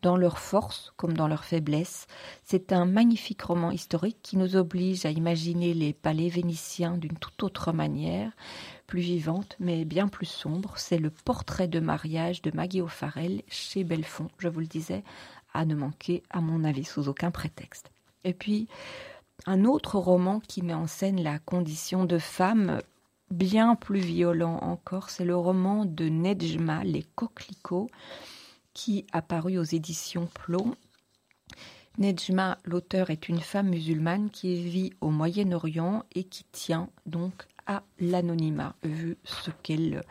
dans 0.01 0.17
leur 0.17 0.39
force 0.39 0.91
comme 0.97 1.13
dans 1.13 1.27
leur 1.27 1.45
faiblesse. 1.45 2.07
C'est 2.45 2.73
un 2.73 2.85
magnifique 2.85 3.43
roman 3.43 3.69
historique 3.69 4.17
qui 4.23 4.37
nous 4.37 4.55
oblige 4.55 5.05
à 5.05 5.11
imaginer 5.11 5.75
les 5.75 5.93
palais 5.93 6.29
vénitiens 6.29 6.97
d'une 6.97 7.15
toute 7.15 7.43
autre 7.43 7.71
manière, 7.73 8.31
plus 8.87 9.01
vivante, 9.01 9.55
mais 9.59 9.85
bien 9.85 10.07
plus 10.07 10.25
sombre. 10.25 10.73
C'est 10.77 10.97
le 10.97 11.11
portrait 11.11 11.67
de 11.67 11.79
mariage 11.79 12.41
de 12.41 12.49
Maggie 12.51 12.81
O'Farrell 12.81 13.43
chez 13.49 13.83
Belfond, 13.83 14.29
je 14.39 14.47
vous 14.47 14.61
le 14.61 14.65
disais, 14.65 15.03
à 15.53 15.63
ne 15.65 15.75
manquer, 15.75 16.23
à 16.31 16.41
mon 16.41 16.63
avis, 16.63 16.85
sous 16.85 17.07
aucun 17.07 17.29
prétexte. 17.29 17.91
Et 18.23 18.33
puis, 18.33 18.67
un 19.45 19.63
autre 19.65 19.97
roman 19.97 20.39
qui 20.39 20.63
met 20.63 20.73
en 20.73 20.87
scène 20.87 21.21
la 21.21 21.37
condition 21.37 22.05
de 22.05 22.17
femme 22.17 22.79
bien 23.31 23.75
plus 23.75 23.99
violent 23.99 24.57
encore, 24.61 25.09
c'est 25.09 25.25
le 25.25 25.35
roman 25.35 25.85
de 25.85 26.09
Nedjma, 26.09 26.83
Les 26.83 27.03
Coquelicots, 27.15 27.89
qui 28.73 29.05
a 29.11 29.21
paru 29.21 29.57
aux 29.57 29.63
éditions 29.63 30.27
Plomb. 30.27 30.75
Nedjma, 31.97 32.57
l'auteur, 32.63 33.09
est 33.09 33.27
une 33.27 33.39
femme 33.39 33.69
musulmane 33.69 34.29
qui 34.29 34.61
vit 34.61 34.93
au 35.01 35.09
Moyen-Orient 35.09 36.03
et 36.15 36.23
qui 36.23 36.45
tient 36.51 36.89
donc 37.05 37.47
à 37.65 37.83
l'anonymat, 37.99 38.75
vu 38.83 39.17
ce 39.23 39.51
qu'elle 39.63 40.03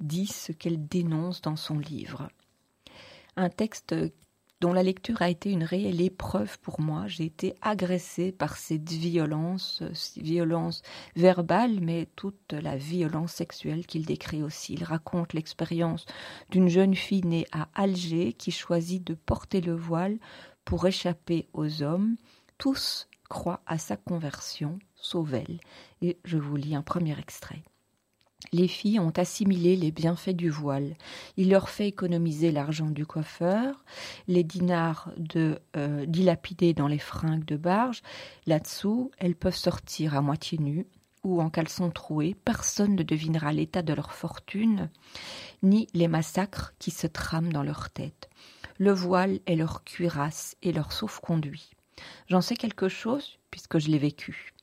dit, 0.00 0.26
ce 0.26 0.52
qu'elle 0.52 0.86
dénonce 0.86 1.42
dans 1.42 1.56
son 1.56 1.78
livre. 1.78 2.28
Un 3.36 3.50
texte 3.50 3.94
dont 4.64 4.72
la 4.72 4.82
lecture 4.82 5.20
a 5.20 5.28
été 5.28 5.50
une 5.50 5.62
réelle 5.62 6.00
épreuve 6.00 6.58
pour 6.60 6.80
moi. 6.80 7.06
J'ai 7.06 7.26
été 7.26 7.54
agressée 7.60 8.32
par 8.32 8.56
cette 8.56 8.90
violence, 8.90 9.82
violence 10.16 10.80
verbale, 11.16 11.80
mais 11.82 12.08
toute 12.16 12.54
la 12.54 12.74
violence 12.74 13.32
sexuelle 13.32 13.84
qu'il 13.84 14.06
décrit 14.06 14.42
aussi. 14.42 14.72
Il 14.72 14.84
raconte 14.84 15.34
l'expérience 15.34 16.06
d'une 16.50 16.70
jeune 16.70 16.94
fille 16.94 17.26
née 17.26 17.46
à 17.52 17.68
Alger 17.74 18.32
qui 18.32 18.52
choisit 18.52 19.06
de 19.06 19.12
porter 19.12 19.60
le 19.60 19.74
voile 19.74 20.16
pour 20.64 20.86
échapper 20.86 21.46
aux 21.52 21.82
hommes. 21.82 22.16
Tous 22.56 23.06
croient 23.28 23.60
à 23.66 23.76
sa 23.76 23.98
conversion, 23.98 24.78
sauf 24.94 25.30
elle. 25.34 25.60
Et 26.00 26.16
je 26.24 26.38
vous 26.38 26.56
lis 26.56 26.74
un 26.74 26.80
premier 26.80 27.18
extrait. 27.18 27.64
Les 28.52 28.68
filles 28.68 29.00
ont 29.00 29.12
assimilé 29.16 29.76
les 29.76 29.90
bienfaits 29.90 30.30
du 30.30 30.50
voile. 30.50 30.96
Il 31.36 31.50
leur 31.50 31.68
fait 31.68 31.88
économiser 31.88 32.52
l'argent 32.52 32.90
du 32.90 33.06
coiffeur, 33.06 33.84
les 34.28 34.44
dinars 34.44 35.10
de 35.16 35.58
euh, 35.76 36.06
dilapidés 36.06 36.74
dans 36.74 36.86
les 36.86 36.98
fringues 36.98 37.44
de 37.44 37.56
barge. 37.56 38.02
Là-dessous, 38.46 39.10
elles 39.18 39.34
peuvent 39.34 39.56
sortir 39.56 40.14
à 40.14 40.20
moitié 40.20 40.58
nues, 40.58 40.86
ou 41.24 41.40
en 41.40 41.50
caleçon 41.50 41.90
troué, 41.90 42.36
personne 42.44 42.94
ne 42.94 43.02
devinera 43.02 43.52
l'état 43.52 43.82
de 43.82 43.94
leur 43.94 44.12
fortune, 44.12 44.90
ni 45.62 45.88
les 45.94 46.08
massacres 46.08 46.74
qui 46.78 46.90
se 46.90 47.06
trament 47.06 47.52
dans 47.52 47.62
leur 47.62 47.90
tête. 47.90 48.28
Le 48.78 48.92
voile 48.92 49.40
est 49.46 49.56
leur 49.56 49.84
cuirasse 49.84 50.56
et 50.62 50.72
leur 50.72 50.92
sauf-conduit. 50.92 51.70
J'en 52.28 52.40
sais 52.40 52.56
quelque 52.56 52.88
chose 52.88 53.38
puisque 53.50 53.78
je 53.78 53.88
l'ai 53.88 53.98
vécu. 53.98 54.53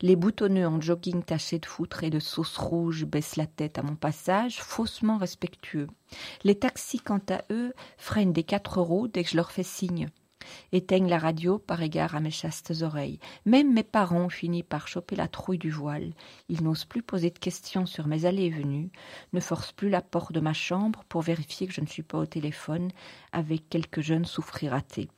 Les 0.00 0.16
boutonneux 0.16 0.66
en 0.66 0.80
jogging 0.80 1.22
tachés 1.22 1.58
de 1.58 1.66
foutre 1.66 2.04
et 2.04 2.10
de 2.10 2.18
sauce 2.18 2.56
rouge 2.56 3.04
baissent 3.04 3.36
la 3.36 3.46
tête 3.46 3.78
à 3.78 3.82
mon 3.82 3.96
passage, 3.96 4.60
faussement 4.60 5.18
respectueux. 5.18 5.88
Les 6.44 6.58
taxis, 6.58 7.00
quant 7.00 7.20
à 7.28 7.42
eux, 7.50 7.72
freinent 7.96 8.32
des 8.32 8.44
quatre 8.44 8.80
roues 8.80 9.08
dès 9.08 9.24
que 9.24 9.30
je 9.30 9.36
leur 9.36 9.52
fais 9.52 9.62
signe. 9.62 10.08
Éteignent 10.72 11.08
la 11.08 11.18
radio 11.18 11.58
par 11.58 11.82
égard 11.82 12.16
à 12.16 12.20
mes 12.20 12.30
chastes 12.30 12.82
oreilles. 12.82 13.20
Même 13.44 13.72
mes 13.72 13.82
parents 13.82 14.22
ont 14.22 14.30
fini 14.30 14.62
par 14.62 14.88
choper 14.88 15.16
la 15.16 15.28
trouille 15.28 15.58
du 15.58 15.70
voile. 15.70 16.12
Ils 16.48 16.62
n'osent 16.62 16.84
plus 16.84 17.02
poser 17.02 17.30
de 17.30 17.38
questions 17.38 17.86
sur 17.86 18.06
mes 18.06 18.24
allées 18.24 18.44
et 18.44 18.50
venues, 18.50 18.90
ne 19.32 19.40
forcent 19.40 19.72
plus 19.72 19.90
la 19.90 20.02
porte 20.02 20.32
de 20.32 20.40
ma 20.40 20.54
chambre 20.54 21.04
pour 21.08 21.22
vérifier 21.22 21.66
que 21.66 21.74
je 21.74 21.80
ne 21.80 21.86
suis 21.86 22.02
pas 22.02 22.18
au 22.18 22.26
téléphone 22.26 22.90
avec 23.32 23.68
quelques 23.68 24.00
jeunes 24.00 24.24
souffriratés. 24.24 25.08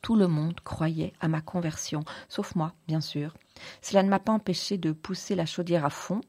Tout 0.00 0.16
le 0.16 0.28
monde 0.28 0.60
croyait 0.60 1.12
à 1.20 1.28
ma 1.28 1.40
conversion, 1.40 2.04
sauf 2.28 2.54
moi, 2.54 2.72
bien 2.88 3.00
sûr. 3.00 3.34
Cela 3.82 4.02
ne 4.02 4.08
m'a 4.08 4.18
pas 4.18 4.32
empêché 4.32 4.78
de 4.78 4.92
pousser 4.92 5.34
la 5.34 5.46
chaudière 5.46 5.84
à 5.84 5.90
fond, 5.90 6.20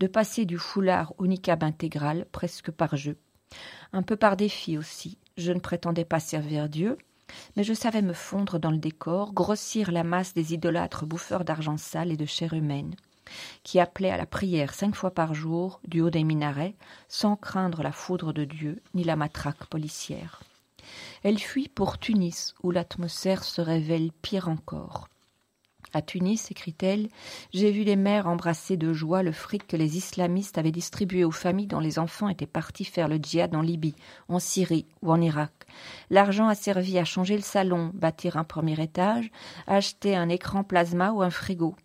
de 0.00 0.06
passer 0.06 0.44
du 0.44 0.58
foulard 0.58 1.14
au 1.18 1.26
niqab 1.26 1.64
intégral 1.64 2.26
presque 2.32 2.70
par 2.70 2.96
jeu. 2.96 3.16
Un 3.92 4.02
peu 4.02 4.16
par 4.16 4.36
défi 4.36 4.76
aussi. 4.76 5.18
Je 5.36 5.52
ne 5.52 5.60
prétendais 5.60 6.04
pas 6.04 6.20
servir 6.20 6.68
Dieu, 6.68 6.98
mais 7.56 7.64
je 7.64 7.74
savais 7.74 8.02
me 8.02 8.12
fondre 8.12 8.58
dans 8.58 8.70
le 8.70 8.78
décor, 8.78 9.32
grossir 9.32 9.90
la 9.90 10.04
masse 10.04 10.34
des 10.34 10.54
idolâtres 10.54 11.06
bouffeurs 11.06 11.44
d'argent 11.44 11.76
sale 11.76 12.12
et 12.12 12.16
de 12.16 12.26
chair 12.26 12.52
humaine, 12.52 12.94
qui 13.62 13.80
appelaient 13.80 14.10
à 14.10 14.16
la 14.16 14.26
prière 14.26 14.74
cinq 14.74 14.94
fois 14.94 15.10
par 15.10 15.34
jour 15.34 15.80
du 15.86 16.00
haut 16.00 16.10
des 16.10 16.24
minarets, 16.24 16.76
sans 17.08 17.36
craindre 17.36 17.82
la 17.82 17.92
foudre 17.92 18.32
de 18.32 18.44
Dieu 18.44 18.82
ni 18.94 19.04
la 19.04 19.16
matraque 19.16 19.66
policière. 19.66 20.42
Elle 21.22 21.38
fuit 21.38 21.68
pour 21.68 21.98
Tunis, 21.98 22.54
où 22.62 22.70
l'atmosphère 22.70 23.44
se 23.44 23.60
révèle 23.60 24.10
pire 24.22 24.48
encore. 24.48 25.08
À 25.92 26.02
Tunis, 26.02 26.50
écrit-elle, 26.50 27.08
j'ai 27.52 27.70
vu 27.70 27.84
les 27.84 27.96
mères 27.96 28.26
embrasser 28.26 28.76
de 28.76 28.92
joie 28.92 29.22
le 29.22 29.32
fric 29.32 29.66
que 29.66 29.76
les 29.76 29.96
islamistes 29.96 30.58
avaient 30.58 30.72
distribué 30.72 31.24
aux 31.24 31.30
familles 31.30 31.68
dont 31.68 31.80
les 31.80 31.98
enfants 31.98 32.28
étaient 32.28 32.46
partis 32.46 32.84
faire 32.84 33.08
le 33.08 33.16
djihad 33.16 33.54
en 33.54 33.62
Libye, 33.62 33.94
en 34.28 34.38
Syrie 34.38 34.86
ou 35.02 35.12
en 35.12 35.20
Irak. 35.20 35.52
L'argent 36.10 36.48
a 36.48 36.54
servi 36.54 36.98
à 36.98 37.04
changer 37.04 37.36
le 37.36 37.42
salon, 37.42 37.92
bâtir 37.94 38.36
un 38.36 38.44
premier 38.44 38.80
étage, 38.82 39.30
acheter 39.66 40.16
un 40.16 40.28
écran 40.28 40.64
plasma 40.64 41.12
ou 41.12 41.22
un 41.22 41.30
frigo. 41.30 41.76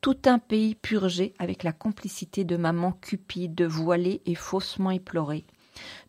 Tout 0.00 0.18
un 0.26 0.38
pays 0.38 0.74
purgé 0.74 1.32
avec 1.38 1.62
la 1.62 1.72
complicité 1.72 2.44
de 2.44 2.56
maman 2.56 2.92
cupide, 2.92 3.62
voilée 3.62 4.20
et 4.26 4.34
faussement 4.34 4.90
éplorée 4.90 5.46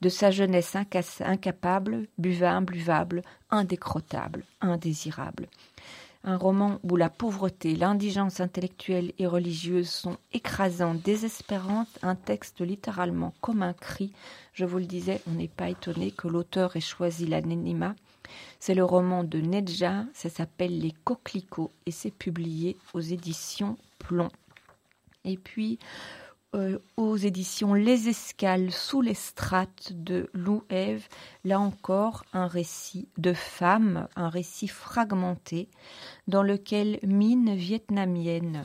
de 0.01 0.09
sa 0.09 0.31
jeunesse 0.31 0.75
incapable, 1.19 2.07
buvable, 2.17 2.73
buvable, 2.73 3.21
indécrottable, 3.49 4.43
indésirable 4.61 5.47
un 6.25 6.37
roman 6.37 6.79
où 6.83 6.95
la 6.95 7.09
pauvreté, 7.09 7.75
l'indigence 7.75 8.39
intellectuelle 8.39 9.13
et 9.19 9.27
religieuse 9.27 9.89
sont 9.89 10.17
écrasantes, 10.33 11.01
désespérantes, 11.01 11.99
un 12.01 12.15
texte 12.15 12.61
littéralement 12.61 13.33
comme 13.41 13.61
un 13.61 13.73
cri. 13.73 14.11
Je 14.53 14.65
vous 14.65 14.79
le 14.79 14.85
disais, 14.85 15.21
on 15.27 15.33
n'est 15.33 15.47
pas 15.47 15.69
étonné 15.69 16.09
que 16.09 16.27
l'auteur 16.27 16.75
ait 16.75 16.81
choisi 16.81 17.27
l'anonymat. 17.27 17.93
C'est 18.59 18.73
le 18.73 18.83
roman 18.83 19.23
de 19.23 19.39
Nedja, 19.39 20.05
ça 20.13 20.29
s'appelle 20.29 20.79
Les 20.79 20.95
Coquelicots 21.03 21.71
et 21.85 21.91
c'est 21.91 22.11
publié 22.13 22.75
aux 22.95 23.01
éditions 23.01 23.77
Plomb. 23.99 24.29
Et 25.25 25.37
puis, 25.37 25.77
euh, 26.55 26.79
aux 26.95 27.17
éditions 27.17 27.73
Les 27.73 28.07
Escales 28.07 28.71
sous 28.71 29.01
les 29.01 29.13
strates 29.13 29.91
de 29.91 30.29
Lou 30.33 30.63
Eve, 30.69 31.07
là 31.43 31.59
encore 31.59 32.23
un 32.31 32.47
récit 32.47 33.09
de 33.17 33.33
femme, 33.33 34.07
un 34.15 34.29
récit 34.29 34.69
fragmenté 34.69 35.67
dans 36.29 36.43
lequel 36.43 36.99
Mine 37.03 37.53
vietnamienne 37.55 38.63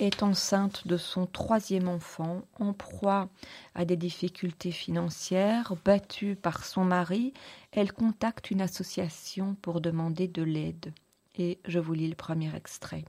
est 0.00 0.24
enceinte 0.24 0.88
de 0.88 0.96
son 0.96 1.26
troisième 1.26 1.86
enfant, 1.86 2.42
en 2.58 2.72
proie 2.72 3.28
à 3.76 3.84
des 3.84 3.96
difficultés 3.96 4.72
financières, 4.72 5.74
battue 5.84 6.34
par 6.34 6.64
son 6.64 6.84
mari, 6.84 7.32
elle 7.70 7.92
contacte 7.92 8.50
une 8.50 8.62
association 8.62 9.54
pour 9.62 9.80
demander 9.80 10.26
de 10.26 10.42
l'aide. 10.42 10.92
Et 11.36 11.60
je 11.66 11.78
vous 11.78 11.94
lis 11.94 12.08
le 12.08 12.16
premier 12.16 12.54
extrait. 12.56 13.04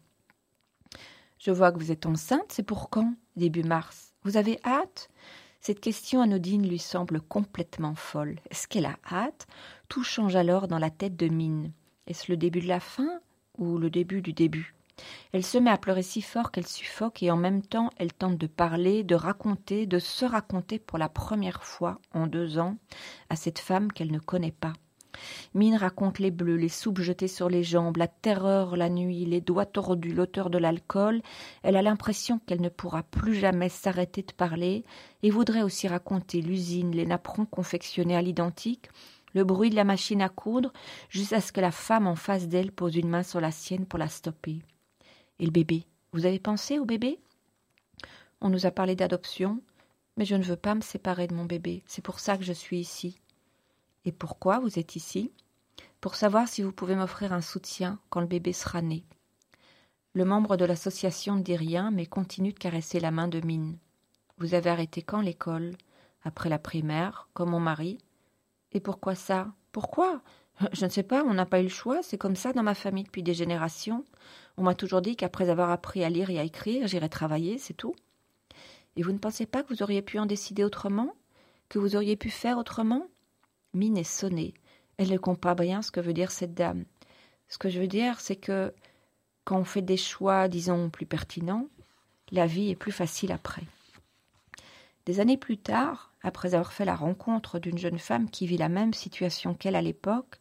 Je 1.46 1.52
vois 1.52 1.74
que 1.74 1.78
vous 1.78 1.92
êtes 1.92 2.06
enceinte, 2.06 2.54
c'est 2.54 2.64
pour 2.64 2.90
quand 2.90 3.16
Début 3.36 3.64
mars? 3.64 4.14
Vous 4.24 4.38
avez 4.38 4.60
hâte? 4.64 5.10
Cette 5.60 5.82
question 5.82 6.22
anodine 6.22 6.66
lui 6.66 6.80
semble 6.80 7.20
complètement 7.20 7.96
folle. 7.96 8.40
Est-ce 8.50 8.66
qu'elle 8.66 8.86
a 8.86 8.96
hâte? 9.12 9.46
Tout 9.90 10.06
change 10.06 10.38
alors 10.38 10.70
dans 10.70 10.80
la 10.80 10.90
tête 10.90 11.18
de 11.18 11.28
Mine. 11.28 11.74
Est-ce 12.08 12.32
le 12.32 12.38
début 12.38 12.62
de 12.62 12.70
la 12.70 12.80
fin 12.80 13.20
ou 13.58 13.78
le 13.78 13.90
début 13.90 14.22
du 14.22 14.32
début? 14.32 14.74
Elle 15.34 15.44
se 15.44 15.58
met 15.58 15.70
à 15.70 15.78
pleurer 15.78 16.02
si 16.02 16.22
fort 16.22 16.50
qu'elle 16.50 16.66
suffoque 16.66 17.22
et 17.22 17.30
en 17.30 17.36
même 17.36 17.62
temps 17.62 17.90
elle 17.98 18.14
tente 18.14 18.38
de 18.38 18.48
parler, 18.48 19.04
de 19.04 19.16
raconter, 19.16 19.86
de 19.86 20.00
se 20.00 20.24
raconter 20.24 20.80
pour 20.80 20.98
la 20.98 21.10
première 21.10 21.66
fois 21.66 22.00
en 22.14 22.26
deux 22.26 22.58
ans 22.58 22.78
à 23.30 23.36
cette 23.36 23.60
femme 23.60 23.92
qu'elle 23.92 24.14
ne 24.14 24.20
connaît 24.20 24.54
pas. 24.54 24.74
Mine 25.54 25.76
raconte 25.76 26.20
les 26.20 26.32
bleus, 26.32 26.58
les 26.58 26.70
soupes 26.70 27.00
jetées 27.00 27.28
sur 27.28 27.50
les 27.50 27.64
jambes, 27.64 27.98
la 27.98 28.08
terreur 28.08 28.76
la 28.76 28.90
nuit, 28.90 29.26
les 29.26 29.42
doigts 29.42 29.66
tordus, 29.66 30.14
l'auteur 30.14 30.50
de 30.50 30.58
l'alcool. 30.58 31.22
Elle 31.64 31.76
a 31.76 31.82
l'impression 31.82 32.40
qu'elle 32.40 32.62
ne 32.62 32.70
pourra 32.70 33.04
plus 33.04 33.36
jamais 33.36 33.70
s'arrêter 33.70 34.22
de 34.24 34.34
parler 34.34 34.84
et 35.22 35.30
voudrait 35.30 35.64
aussi 35.64 35.88
raconter 35.88 36.42
l'usine, 36.42 36.92
les 36.92 37.06
napperons 37.06 37.46
confectionnés 37.46 38.16
à 38.16 38.22
l'identique, 38.22 38.90
le 39.34 39.44
bruit 39.44 39.70
de 39.70 39.76
la 39.76 39.84
machine 39.84 40.22
à 40.22 40.30
coudre, 40.30 40.72
jusqu'à 41.10 41.42
ce 41.42 41.52
que 41.52 41.62
la 41.62 41.72
femme 41.72 42.08
en 42.08 42.16
face 42.16 42.48
d'elle 42.48 42.72
pose 42.72 42.96
une 42.96 43.10
main 43.10 43.24
sur 43.24 43.42
la 43.42 43.52
sienne 43.52 43.86
pour 43.86 44.00
la 44.00 44.10
stopper. 44.10 44.62
Et 45.40 45.46
le 45.46 45.52
bébé 45.52 45.86
Vous 46.12 46.26
avez 46.26 46.40
pensé 46.40 46.80
au 46.80 46.86
bébé? 46.86 47.20
On 48.42 48.50
nous 48.50 48.66
a 48.66 48.72
parlé 48.72 48.96
d'adoption, 48.96 49.62
mais 50.18 50.26
je 50.26 50.36
ne 50.36 50.44
veux 50.44 50.58
pas 50.58 50.76
me 50.76 50.82
séparer 50.82 51.28
de 51.28 51.34
mon 51.34 51.46
bébé. 51.46 51.84
C'est 51.88 52.04
pour 52.04 52.20
ça 52.20 52.38
que 52.38 52.44
je 52.44 52.54
suis 52.54 52.80
ici. 52.80 53.20
Et 54.06 54.12
pourquoi 54.12 54.60
vous 54.60 54.80
êtes 54.80 54.96
ici? 54.96 55.32
Pour 56.02 56.16
savoir 56.16 56.48
si 56.48 56.62
vous 56.62 56.72
pouvez 56.74 56.96
m'offrir 56.96 57.32
un 57.34 57.42
soutien 57.42 58.00
quand 58.10 58.20
le 58.20 58.28
bébé 58.28 58.52
sera 58.54 58.82
né. 58.82 59.06
Le 60.14 60.26
membre 60.26 60.58
de 60.58 60.66
l'association 60.66 61.36
ne 61.36 61.42
dit 61.42 61.56
rien, 61.56 61.90
mais 61.90 62.06
continue 62.06 62.54
de 62.54 62.60
caresser 62.60 63.00
la 63.00 63.12
main 63.12 63.28
de 63.28 63.40
Mine. 63.40 63.78
Vous 64.38 64.54
avez 64.54 64.70
arrêté 64.70 65.02
quand 65.02 65.22
l'école? 65.22 65.76
Après 66.24 66.50
la 66.50 66.60
primaire, 66.60 67.30
comme 67.34 67.50
mon 67.50 67.60
mari. 67.60 67.98
Et 68.72 68.80
pourquoi 68.80 69.16
ça? 69.16 69.54
Pourquoi? 69.72 70.22
Je 70.74 70.86
ne 70.86 70.90
sais 70.90 71.04
pas, 71.04 71.24
on 71.24 71.34
n'a 71.34 71.46
pas 71.46 71.62
eu 71.62 71.64
le 71.64 71.70
choix, 71.70 72.04
c'est 72.04 72.18
comme 72.18 72.36
ça 72.36 72.54
dans 72.54 72.64
ma 72.64 72.76
famille 72.76 73.06
depuis 73.06 73.24
des 73.24 73.34
générations. 73.34 74.06
On 74.58 74.64
m'a 74.64 74.76
toujours 74.76 75.02
dit 75.02 75.16
qu'après 75.16 75.50
avoir 75.50 75.72
appris 75.72 76.04
à 76.04 76.10
lire 76.10 76.30
et 76.30 76.40
à 76.40 76.44
écrire, 76.44 76.88
j'irais 76.88 77.10
travailler, 77.10 77.58
c'est 77.58 77.74
tout. 77.74 77.96
Et 78.96 79.04
vous 79.04 79.12
ne 79.12 79.18
pensez 79.18 79.46
pas 79.46 79.64
que 79.64 79.74
vous 79.74 79.84
auriez 79.84 80.02
pu 80.02 80.20
en 80.20 80.26
décider 80.26 80.64
autrement? 80.64 81.16
Que 81.70 81.80
vous 81.80 81.96
auriez 81.96 82.16
pu 82.16 82.30
faire 82.30 82.58
autrement? 82.58 83.08
Mine 83.74 83.98
est 83.98 84.04
sonnée. 84.04 84.54
Elle 84.98 85.10
ne 85.10 85.18
comprend 85.18 85.56
pas 85.56 85.64
bien 85.64 85.82
ce 85.82 85.92
que 85.92 86.00
veut 86.00 86.14
dire 86.14 86.32
cette 86.32 86.54
dame. 86.54 86.86
Ce 87.48 87.58
que 87.58 87.70
je 87.70 87.80
veux 87.80 87.88
dire, 87.88 88.20
c'est 88.20 88.36
que 88.36 88.74
quand 89.46 89.58
on 89.58 89.64
fait 89.64 89.82
des 89.82 89.98
choix, 89.98 90.48
disons, 90.48 90.90
plus 90.90 91.06
pertinents, 91.06 91.68
la 92.32 92.48
vie 92.48 92.70
est 92.70 92.76
plus 92.76 92.92
facile 92.92 93.32
après. 93.32 93.64
Des 95.06 95.20
années 95.20 95.38
plus 95.38 95.58
tard, 95.58 96.14
après 96.22 96.56
avoir 96.56 96.72
fait 96.72 96.86
la 96.86 96.96
rencontre 96.96 97.60
d'une 97.60 97.78
jeune 97.78 98.00
femme 98.00 98.30
qui 98.30 98.48
vit 98.48 98.58
la 98.58 98.70
même 98.70 98.94
situation 98.94 99.54
qu'elle 99.54 99.76
à 99.76 99.82
l'époque, 99.82 100.38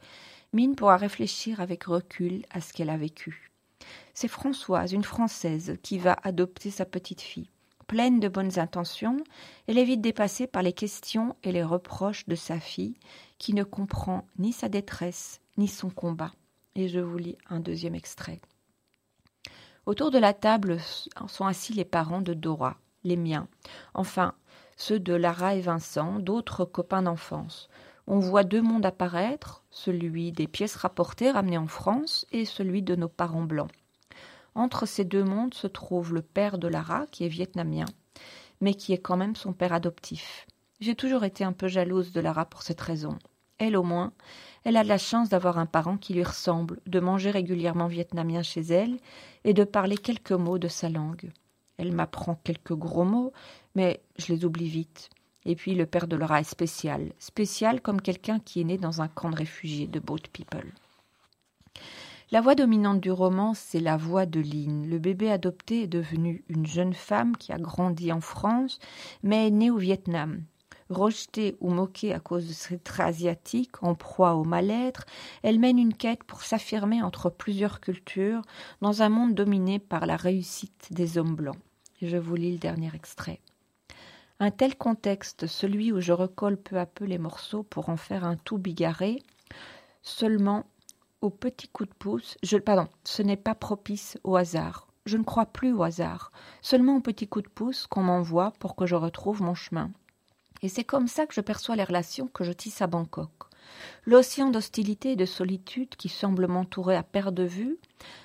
Mine 0.53 0.77
pourra 0.77 0.97
réfléchir 0.97 1.61
avec 1.61 1.85
recul 1.85 2.45
à 2.51 2.61
ce 2.61 2.73
qu'elle 2.73 2.91
a 2.91 2.97
vécu. 2.97 3.51
C'est 4.15 4.29
Françoise, 4.29 4.93
une 4.93 5.03
Française, 5.03 5.79
qui 5.83 5.99
va 5.99 6.17
adopter 6.23 6.71
sa 6.71 6.85
petite 6.85 7.23
fille 7.23 7.52
pleine 7.93 8.21
de 8.21 8.29
bonnes 8.29 8.59
intentions, 8.59 9.19
elle 9.67 9.77
est 9.77 9.85
vite 9.85 10.01
dépassée 10.01 10.47
par 10.47 10.63
les 10.63 10.73
questions 10.73 11.37
et 11.43 11.53
les 11.53 11.63
reproches 11.63 12.27
de 12.27 12.35
sa 12.35 12.59
fille, 12.59 12.95
qui 13.37 13.53
ne 13.53 13.65
comprend 13.65 14.27
ni 14.39 14.55
sa 14.55 14.71
détresse, 14.71 15.43
ni 15.59 15.69
son 15.69 15.91
combat. 15.91 16.33
Et 16.75 16.89
je 16.89 17.01
vous 17.01 17.19
lis 17.19 17.37
un 17.51 17.61
deuxième 17.61 17.95
extrait. 17.95 18.41
Autour 19.85 20.11
de 20.11 20.17
la 20.17 20.33
table 20.33 20.79
sont 21.29 21.45
assis 21.45 21.75
les 21.75 21.85
parents 21.85 22.23
de 22.23 22.33
Dora, 22.33 22.79
les 23.05 23.19
miens, 23.19 23.47
enfin 23.93 24.33
ceux 24.79 24.99
de 24.99 25.13
Lara 25.13 25.55
et 25.55 25.61
Vincent, 25.61 26.19
d'autres 26.19 26.65
copains 26.65 27.03
d'enfance. 27.03 27.69
On 28.07 28.21
voit 28.21 28.43
deux 28.43 28.63
mondes 28.63 28.87
apparaître, 28.87 29.65
celui 29.71 30.33
des 30.33 30.49
pièces 30.49 30.77
rapportées 30.77 31.31
ramenées 31.31 31.59
en 31.59 31.67
France 31.67 32.25
et 32.33 32.47
celui 32.47 32.81
de 32.81 32.97
nos 32.97 33.11
parents 33.11 33.45
blancs. 33.45 33.71
Entre 34.55 34.87
ces 34.87 35.05
deux 35.05 35.25
mondes 35.25 35.55
se 35.55 35.67
trouve 35.67 36.15
le 36.15 36.23
père 36.23 36.59
de 36.59 36.69
Lara, 36.69 37.07
qui 37.11 37.25
est 37.25 37.29
vietnamien, 37.29 37.87
mais 38.61 38.75
qui 38.75 38.93
est 38.93 38.99
quand 38.99 39.17
même 39.17 39.37
son 39.37 39.53
père 39.53 39.73
adoptif. 39.73 40.47
J'ai 40.81 40.95
toujours 40.95 41.25
été 41.25 41.45
un 41.45 41.53
peu 41.53 41.69
jalouse 41.69 42.13
de 42.13 42.21
Lara 42.21 42.45
pour 42.45 42.63
cette 42.63 42.81
raison. 42.81 43.19
Elle, 43.59 43.77
au 43.77 43.83
moins, 43.83 44.13
elle 44.65 44.77
a 44.77 44.83
la 44.83 44.99
chance 44.99 45.29
d'avoir 45.29 45.59
un 45.59 45.67
parent 45.67 45.97
qui 45.97 46.15
lui 46.15 46.25
ressemble, 46.25 46.81
de 46.87 47.01
manger 47.01 47.31
régulièrement 47.31 47.87
vietnamien 47.87 48.43
chez 48.43 48.63
elle 48.63 48.99
et 49.45 49.55
de 49.55 49.65
parler 49.65 49.97
quelques 49.97 50.33
mots 50.33 50.59
de 50.59 50.69
sa 50.69 50.89
langue. 50.89 51.33
Elle 51.77 51.93
m'apprend 51.93 52.35
quelques 52.43 52.75
gros 52.75 53.05
mots, 53.05 53.33
mais 53.75 54.03
je 54.19 54.33
les 54.33 54.45
oublie 54.45 54.69
vite. 54.69 55.11
Et 55.45 55.57
puis 55.57 55.75
le 55.75 55.87
père 55.87 56.07
de 56.07 56.17
Laura 56.17 56.41
est 56.41 56.45
spécial, 56.45 57.13
spécial 57.19 57.81
comme 57.81 58.01
quelqu'un 58.01 58.39
qui 58.39 58.61
est 58.61 58.65
né 58.65 58.79
dans 58.79 59.03
un 59.03 59.09
camp 59.09 59.31
de 59.31 59.37
réfugiés 59.37 59.87
de 59.87 59.99
Boat 59.99 60.29
People. 60.33 60.73
La 62.33 62.41
voix 62.41 62.55
dominante 62.55 63.03
du 63.03 63.11
roman, 63.11 63.53
c'est 63.53 63.79
la 63.79 63.99
voix 63.99 64.25
de 64.25 64.41
Lynn. 64.41 64.89
Le 64.89 64.99
bébé 64.99 65.31
adopté 65.31 65.83
est 65.83 65.87
devenu 65.87 66.47
une 66.49 66.65
jeune 66.65 66.95
femme 66.95 67.37
qui 67.37 67.53
a 67.53 67.59
grandi 67.59 68.11
en 68.11 68.23
France, 68.23 68.79
mais 69.23 69.49
est 69.49 69.51
née 69.51 69.71
au 69.71 69.77
Vietnam. 69.77 70.43
Rejetée 70.89 71.59
ou 71.61 71.69
moquée 71.69 72.15
à 72.15 72.21
cause 72.21 72.49
de 72.49 72.55
ses 72.55 72.79
traits 72.79 73.09
asiatiques, 73.09 73.83
en 73.83 73.95
proie 73.95 74.33
au 74.33 74.45
mal-être, 74.45 75.05
elle 75.43 75.59
mène 75.59 75.79
une 75.79 75.93
quête 75.93 76.25
pour 76.25 76.41
s'affirmer 76.41 77.03
entre 77.03 77.29
plusieurs 77.29 77.83
cultures 77.83 78.41
dans 78.81 79.03
un 79.03 79.11
monde 79.11 79.35
dominé 79.35 79.79
par 79.79 80.07
la 80.07 80.17
réussite 80.17 80.89
des 80.91 81.19
hommes 81.19 81.37
blancs. 81.37 81.61
Je 82.01 82.17
vous 82.17 82.35
lis 82.35 82.53
le 82.53 82.59
dernier 82.59 82.93
extrait. 82.95 83.41
Un 84.41 84.51
tel 84.51 84.75
contexte, 84.77 85.47
celui 85.47 85.93
où 85.93 86.01
je 86.01 86.15
recolle 86.15 86.57
peu 86.57 86.79
à 86.79 86.87
peu 86.87 87.05
les 87.05 87.19
morceaux 87.19 87.63
pour 87.63 87.91
en 87.91 87.99
faire 87.99 88.25
un 88.25 88.37
tout 88.37 88.57
bigarré, 88.57 89.23
seulement 90.01 90.65
au 91.23 91.31
petit 91.31 91.69
coup 91.69 91.87
de 91.87 91.95
pouce, 91.95 92.37
je, 92.43 92.59
pardon, 92.59 92.89
ce 93.05 93.23
n'est 93.23 93.37
pas 93.37 93.55
propice 93.55 94.19
au 94.25 94.37
hasard. 94.37 94.89
Je 95.07 95.17
ne 95.17 95.25
crois 95.25 95.47
plus 95.47 95.73
au 95.73 95.83
hasard, 95.83 96.33
seulement 96.61 96.97
au 96.97 97.01
petit 97.01 97.27
coup 97.27 97.43
de 97.43 97.49
pouce 97.49 97.87
qu'on 97.87 98.03
m'envoie 98.03 98.53
pour 98.59 98.77
que 98.77 98.87
je 98.87 98.95
retrouve 98.95 99.41
mon 99.41 99.55
chemin. 99.55 99.91
Et 100.63 100.69
c'est 100.69 100.85
comme 100.85 101.09
ça 101.09 101.27
que 101.27 101.35
je 101.35 101.41
perçois 101.41 101.77
les 101.77 101.85
relations 101.85 102.29
que 102.29 102.45
je 102.45 102.53
tisse 102.53 102.83
à 102.83 102.87
Bangkok. 102.87 103.31
L'océan 104.05 104.51
d'hostilité 104.51 105.13
et 105.13 105.17
de 105.17 105.25
solitude 105.25 105.97
qui 105.97 106.09
semble 106.09 106.47
m'entourer 106.47 106.97
à 106.97 107.03
perte 107.03 107.35
de 107.35 107.45
vue 107.45 107.79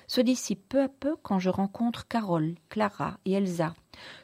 se 0.06 0.20
dissipe 0.20 0.68
peu 0.68 0.82
à 0.82 0.88
peu 0.88 1.16
quand 1.22 1.38
je 1.38 1.50
rencontre 1.50 2.06
Carole, 2.06 2.54
Clara 2.68 3.18
et 3.24 3.32
Elsa, 3.32 3.74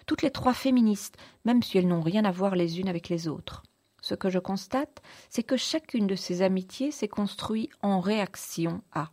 toutes 0.06 0.22
les 0.22 0.30
trois 0.30 0.54
féministes, 0.54 1.16
même 1.44 1.62
si 1.62 1.78
elles 1.78 1.88
n'ont 1.88 2.02
rien 2.02 2.24
à 2.24 2.30
voir 2.30 2.56
les 2.56 2.80
unes 2.80 2.88
avec 2.88 3.08
les 3.08 3.26
autres. 3.28 3.62
Ce 4.04 4.14
que 4.14 4.28
je 4.28 4.38
constate, 4.38 5.00
c'est 5.30 5.42
que 5.42 5.56
chacune 5.56 6.06
de 6.06 6.14
ces 6.14 6.42
amitiés 6.42 6.90
s'est 6.90 7.08
construite 7.08 7.70
en 7.80 8.00
réaction 8.00 8.82
à. 8.92 9.12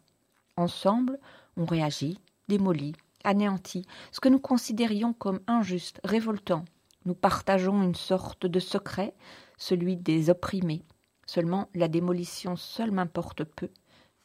Ensemble, 0.58 1.18
on 1.56 1.64
réagit, 1.64 2.20
démolit, 2.50 2.92
anéantit 3.24 3.86
ce 4.12 4.20
que 4.20 4.28
nous 4.28 4.42
considérions 4.42 5.14
comme 5.14 5.40
injuste, 5.48 6.02
révoltant. 6.04 6.66
Nous 7.06 7.14
partageons 7.14 7.82
une 7.82 7.96
sorte 7.96 8.46
de 8.46 8.60
secret, 8.60 9.14
celui 9.58 9.96
des 9.96 10.30
opprimés. 10.30 10.84
Seulement, 11.26 11.70
la 11.74 11.88
démolition 11.88 12.58
seule 12.58 12.92
m'importe 12.92 13.46
peu. 13.46 13.70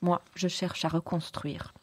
Moi, 0.01 0.21
je 0.35 0.49
cherche 0.49 0.85
à 0.85 0.89
reconstruire. 0.89 1.75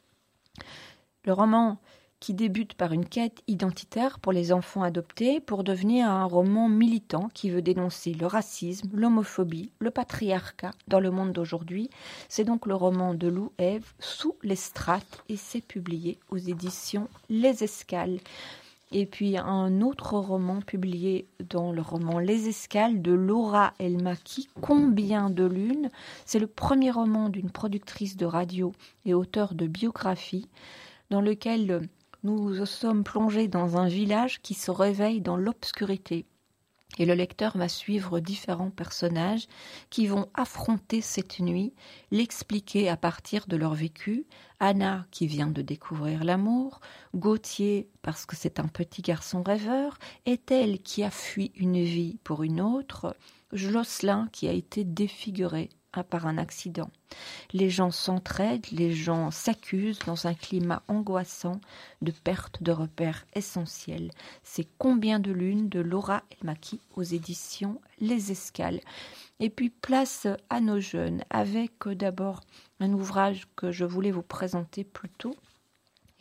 Le 1.23 1.31
roman 1.31 1.79
qui 2.23 2.33
débute 2.33 2.75
par 2.75 2.93
une 2.93 3.05
quête 3.05 3.43
identitaire 3.49 4.17
pour 4.17 4.31
les 4.31 4.53
enfants 4.53 4.81
adoptés 4.81 5.41
pour 5.41 5.65
devenir 5.65 6.09
un 6.09 6.23
roman 6.23 6.69
militant 6.69 7.29
qui 7.33 7.49
veut 7.49 7.61
dénoncer 7.61 8.13
le 8.13 8.25
racisme, 8.27 8.89
l'homophobie, 8.93 9.73
le 9.79 9.91
patriarcat 9.91 10.71
dans 10.87 11.01
le 11.01 11.11
monde 11.11 11.33
d'aujourd'hui. 11.33 11.89
C'est 12.29 12.45
donc 12.45 12.65
le 12.65 12.75
roman 12.75 13.13
de 13.13 13.27
Lou 13.27 13.51
Eve 13.57 13.91
sous 13.99 14.37
les 14.41 14.55
strates 14.55 15.21
et 15.27 15.35
c'est 15.35 15.59
publié 15.59 16.17
aux 16.31 16.37
éditions 16.37 17.09
Les 17.29 17.61
Escales. 17.61 18.21
Et 18.93 19.05
puis 19.05 19.37
un 19.37 19.81
autre 19.81 20.13
roman 20.13 20.61
publié 20.61 21.27
dans 21.49 21.73
le 21.73 21.81
roman 21.81 22.19
Les 22.19 22.47
Escales 22.47 23.01
de 23.01 23.11
Laura 23.11 23.73
Elmaki, 23.79 24.47
Combien 24.61 25.29
de 25.29 25.43
lunes? 25.43 25.89
C'est 26.25 26.39
le 26.39 26.47
premier 26.47 26.91
roman 26.91 27.27
d'une 27.27 27.51
productrice 27.51 28.15
de 28.15 28.25
radio 28.25 28.71
et 29.05 29.13
auteur 29.13 29.55
de 29.55 29.67
biographie 29.67 30.47
dans 31.09 31.19
lequel 31.19 31.81
nous 32.23 32.65
sommes 32.65 33.03
plongés 33.03 33.47
dans 33.47 33.77
un 33.77 33.87
village 33.87 34.41
qui 34.41 34.53
se 34.53 34.71
réveille 34.71 35.21
dans 35.21 35.37
l'obscurité. 35.37 36.25
Et 36.99 37.05
le 37.05 37.15
lecteur 37.15 37.57
va 37.57 37.67
suivre 37.67 38.19
différents 38.19 38.69
personnages 38.69 39.47
qui 39.89 40.05
vont 40.05 40.29
affronter 40.35 41.01
cette 41.01 41.39
nuit, 41.39 41.73
l'expliquer 42.11 42.87
à 42.87 42.97
partir 42.97 43.47
de 43.47 43.57
leur 43.57 43.73
vécu. 43.73 44.25
Anna 44.59 45.05
qui 45.11 45.27
vient 45.27 45.47
de 45.47 45.61
découvrir 45.61 46.23
l'amour, 46.23 46.79
Gauthier 47.15 47.89
parce 48.01 48.25
que 48.25 48.35
c'est 48.35 48.59
un 48.59 48.67
petit 48.67 49.01
garçon 49.01 49.41
rêveur, 49.41 49.97
est 50.25 50.51
elle 50.51 50.81
qui 50.81 51.03
a 51.03 51.09
fui 51.09 51.51
une 51.55 51.83
vie 51.83 52.19
pour 52.23 52.43
une 52.43 52.61
autre, 52.61 53.17
Jocelyn 53.51 54.29
qui 54.31 54.47
a 54.47 54.53
été 54.53 54.83
défiguré 54.83 55.69
par 56.01 56.25
un 56.25 56.39
accident. 56.39 56.89
Les 57.51 57.69
gens 57.69 57.91
s'entraident, 57.91 58.71
les 58.71 58.93
gens 58.93 59.29
s'accusent 59.29 59.99
dans 59.99 60.25
un 60.25 60.33
climat 60.33 60.81
angoissant 60.87 61.61
de 62.01 62.11
perte 62.11 62.63
de 62.63 62.71
repères 62.71 63.27
essentiels. 63.35 64.09
C'est 64.41 64.67
Combien 64.79 65.19
de 65.19 65.31
lunes 65.31 65.69
de 65.69 65.81
Laura 65.81 66.23
Elmaki 66.31 66.79
aux 66.95 67.03
éditions 67.03 67.79
Les 67.99 68.31
Escales. 68.31 68.81
Et 69.39 69.51
puis 69.51 69.69
place 69.69 70.25
à 70.49 70.61
nos 70.61 70.79
jeunes 70.79 71.23
avec 71.29 71.87
d'abord 71.87 72.41
un 72.79 72.91
ouvrage 72.93 73.45
que 73.55 73.71
je 73.71 73.85
voulais 73.85 74.11
vous 74.11 74.23
présenter 74.23 74.83
plus 74.83 75.09
tôt 75.09 75.35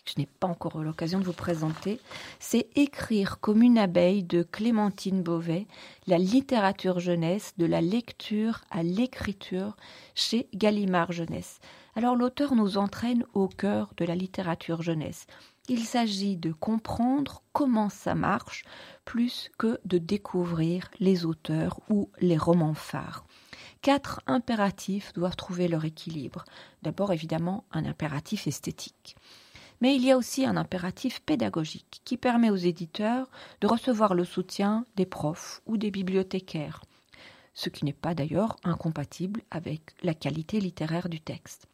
je 0.05 0.15
n'ai 0.19 0.27
pas 0.27 0.47
encore 0.47 0.81
eu 0.81 0.85
l'occasion 0.85 1.19
de 1.19 1.25
vous 1.25 1.33
présenter, 1.33 2.01
c'est 2.39 2.69
Écrire 2.75 3.39
comme 3.41 3.63
une 3.63 3.79
abeille 3.79 4.23
de 4.23 4.43
Clémentine 4.43 5.23
Beauvais, 5.23 5.67
la 6.07 6.19
littérature 6.19 7.01
jeunesse, 7.01 7.55
de 7.59 7.67
la 7.67 7.81
lecture 7.81 8.63
à 8.71 8.83
l'écriture 8.83 9.77
chez 10.15 10.49
Gallimard 10.55 11.13
Jeunesse. 11.13 11.61
Alors 11.95 12.17
l'auteur 12.17 12.55
nous 12.55 12.79
entraîne 12.79 13.25
au 13.35 13.49
cœur 13.49 13.93
de 13.97 14.05
la 14.05 14.15
littérature 14.15 14.83
jeunesse. 14.83 15.27
Il 15.69 15.85
s'agit 15.85 16.37
de 16.37 16.53
comprendre 16.53 17.43
comment 17.53 17.89
ça 17.89 18.15
marche 18.15 18.65
plus 19.05 19.51
que 19.59 19.79
de 19.85 19.99
découvrir 19.99 20.91
les 20.99 21.25
auteurs 21.25 21.79
ou 21.89 22.11
les 22.21 22.39
romans 22.39 22.75
phares 22.75 23.25
quatre 23.83 24.21
impératifs 24.29 25.13
doivent 25.13 25.37
trouver 25.37 25.69
leur 25.69 25.85
équilibre. 25.85 26.45
D'abord, 26.83 27.13
évidemment, 27.13 27.65
un 27.73 27.85
impératif 27.85 28.47
esthétique. 28.47 29.17
Mais 29.83 29.97
il 29.97 30.05
y 30.05 30.13
a 30.13 30.17
aussi 30.17 30.47
un 30.47 30.57
impératif 30.57 31.21
pédagogique 31.23 32.03
qui 32.05 32.17
permet 32.17 32.51
aux 32.51 32.57
éditeurs 32.57 33.29
de 33.61 33.67
recevoir 33.67 34.15
le 34.15 34.25
soutien 34.25 34.87
des 34.95 35.07
profs 35.07 35.61
ou 35.67 35.77
des 35.77 35.91
bibliothécaires, 35.91 36.85
ce 37.53 37.69
qui 37.69 37.85
n'est 37.85 37.93
pas 37.93 38.15
d'ailleurs 38.15 38.55
incompatible 38.63 39.43
avec 39.51 39.83
la 40.05 40.15
qualité 40.15 40.61
littéraire 40.61 41.09
du 41.09 41.21
texte. 41.21 41.67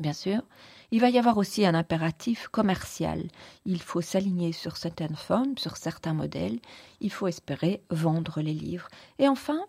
Bien 0.00 0.12
sûr, 0.12 0.42
il 0.90 1.00
va 1.00 1.08
y 1.08 1.18
avoir 1.18 1.38
aussi 1.38 1.64
un 1.64 1.74
impératif 1.74 2.48
commercial. 2.48 3.26
Il 3.64 3.80
faut 3.80 4.02
s'aligner 4.02 4.52
sur 4.52 4.76
certaines 4.76 5.16
formes, 5.16 5.56
sur 5.56 5.78
certains 5.78 6.14
modèles. 6.14 6.60
Il 7.00 7.10
faut 7.10 7.26
espérer 7.26 7.82
vendre 7.88 8.42
les 8.42 8.52
livres. 8.52 8.88
Et 9.18 9.28
enfin, 9.28 9.64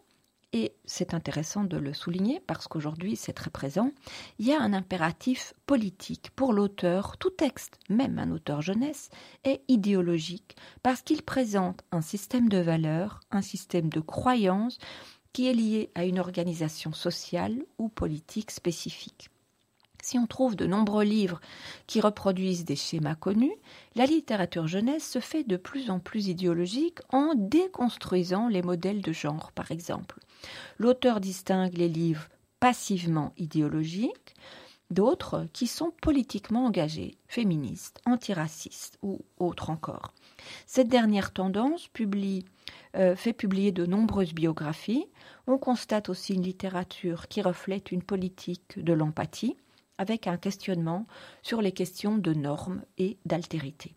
et 0.54 0.74
c'est 0.86 1.14
intéressant 1.14 1.64
de 1.64 1.78
le 1.78 1.94
souligner 1.94 2.42
parce 2.46 2.68
qu'aujourd'hui 2.68 3.16
c'est 3.16 3.34
très 3.34 3.50
présent, 3.50 3.92
il 4.38 4.48
y 4.48 4.54
a 4.54 4.62
un 4.62 4.74
impératif 4.74 5.54
politique 5.66 6.32
pour 6.36 6.52
l'auteur. 6.52 7.18
Tout 7.18 7.30
texte, 7.30 7.80
même 7.90 8.20
un 8.20 8.32
auteur 8.32 8.62
jeunesse, 8.62 9.10
est 9.44 9.62
idéologique 9.68 10.56
parce 10.84 11.02
qu'il 11.02 11.24
présente 11.24 11.84
un 11.92 12.02
système 12.02 12.50
de 12.50 12.58
valeurs, 12.58 13.22
un 13.32 13.42
système 13.42 13.90
de 13.90 14.02
croyances 14.02 14.78
qui 15.34 15.48
est 15.48 15.54
lié 15.54 15.90
à 15.96 16.04
une 16.04 16.20
organisation 16.20 16.92
sociale 16.92 17.64
ou 17.78 17.88
politique 17.88 18.52
spécifique. 18.52 19.30
Si 20.02 20.18
on 20.18 20.26
trouve 20.26 20.56
de 20.56 20.66
nombreux 20.66 21.04
livres 21.04 21.40
qui 21.86 22.02
reproduisent 22.02 22.66
des 22.66 22.76
schémas 22.76 23.16
connus, 23.16 23.56
la 23.96 24.06
littérature 24.06 24.68
jeunesse 24.68 25.08
se 25.08 25.20
fait 25.20 25.44
de 25.44 25.58
plus 25.58 25.92
en 25.92 26.00
plus 26.00 26.28
idéologique 26.28 27.00
en 27.10 27.34
déconstruisant 27.36 28.48
les 28.48 28.64
modèles 28.64 29.02
de 29.02 29.12
genre, 29.12 29.52
par 29.52 29.72
exemple. 29.72 30.20
L'auteur 30.78 31.20
distingue 31.20 31.78
les 31.78 31.90
livres 31.90 32.28
passivement 32.60 33.34
idéologiques 33.38 34.36
d'autres 34.92 35.48
qui 35.54 35.68
sont 35.68 35.92
politiquement 36.02 36.66
engagés, 36.66 37.18
féministes, 37.28 38.02
antiracistes 38.06 39.00
ou 39.02 39.20
autres 39.38 39.70
encore. 39.70 40.14
Cette 40.68 40.90
dernière 40.90 41.32
tendance 41.32 41.90
euh, 42.96 43.16
fait 43.16 43.34
publier 43.34 43.72
de 43.72 43.86
nombreuses 43.86 44.34
biographies. 44.34 45.06
On 45.48 45.58
constate 45.58 46.10
aussi 46.10 46.34
une 46.34 46.44
littérature 46.44 47.28
qui 47.28 47.42
reflète 47.42 47.92
une 47.92 48.04
politique 48.04 48.78
de 48.78 48.94
l'empathie, 48.94 49.56
avec 49.98 50.28
un 50.28 50.38
questionnement 50.38 51.08
sur 51.42 51.62
les 51.62 51.72
questions 51.72 52.18
de 52.18 52.34
normes 52.34 52.84
et 52.98 53.18
d'altérité. 53.26 53.96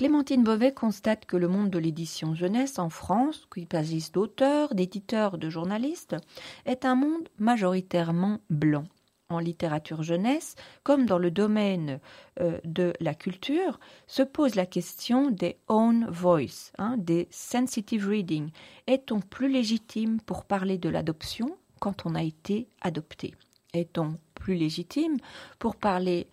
Clémentine 0.00 0.42
Beauvais 0.42 0.72
constate 0.72 1.26
que 1.26 1.36
le 1.36 1.46
monde 1.46 1.68
de 1.68 1.78
l'édition 1.78 2.34
jeunesse 2.34 2.78
en 2.78 2.88
France, 2.88 3.46
qu'il 3.52 3.66
s'agisse 3.70 4.12
d'auteurs, 4.12 4.74
d'éditeurs, 4.74 5.36
de 5.36 5.50
journalistes, 5.50 6.16
est 6.64 6.86
un 6.86 6.94
monde 6.94 7.28
majoritairement 7.38 8.38
blanc. 8.48 8.84
En 9.28 9.40
littérature 9.40 10.02
jeunesse, 10.02 10.54
comme 10.84 11.04
dans 11.04 11.18
le 11.18 11.30
domaine 11.30 12.00
euh, 12.40 12.58
de 12.64 12.94
la 13.00 13.12
culture, 13.12 13.78
se 14.06 14.22
pose 14.22 14.54
la 14.54 14.64
question 14.64 15.30
des 15.30 15.58
own 15.68 16.06
voice, 16.08 16.72
hein, 16.78 16.96
des 16.96 17.28
sensitive 17.30 18.08
reading. 18.08 18.48
Est-on 18.86 19.20
plus 19.20 19.52
légitime 19.52 20.18
pour 20.22 20.46
parler 20.46 20.78
de 20.78 20.88
l'adoption 20.88 21.58
quand 21.78 22.06
on 22.06 22.14
a 22.14 22.22
été 22.22 22.68
adopté? 22.80 23.34
Est-on 23.74 24.16
plus 24.34 24.54
légitime 24.54 25.18
pour 25.58 25.76
parler 25.76 26.26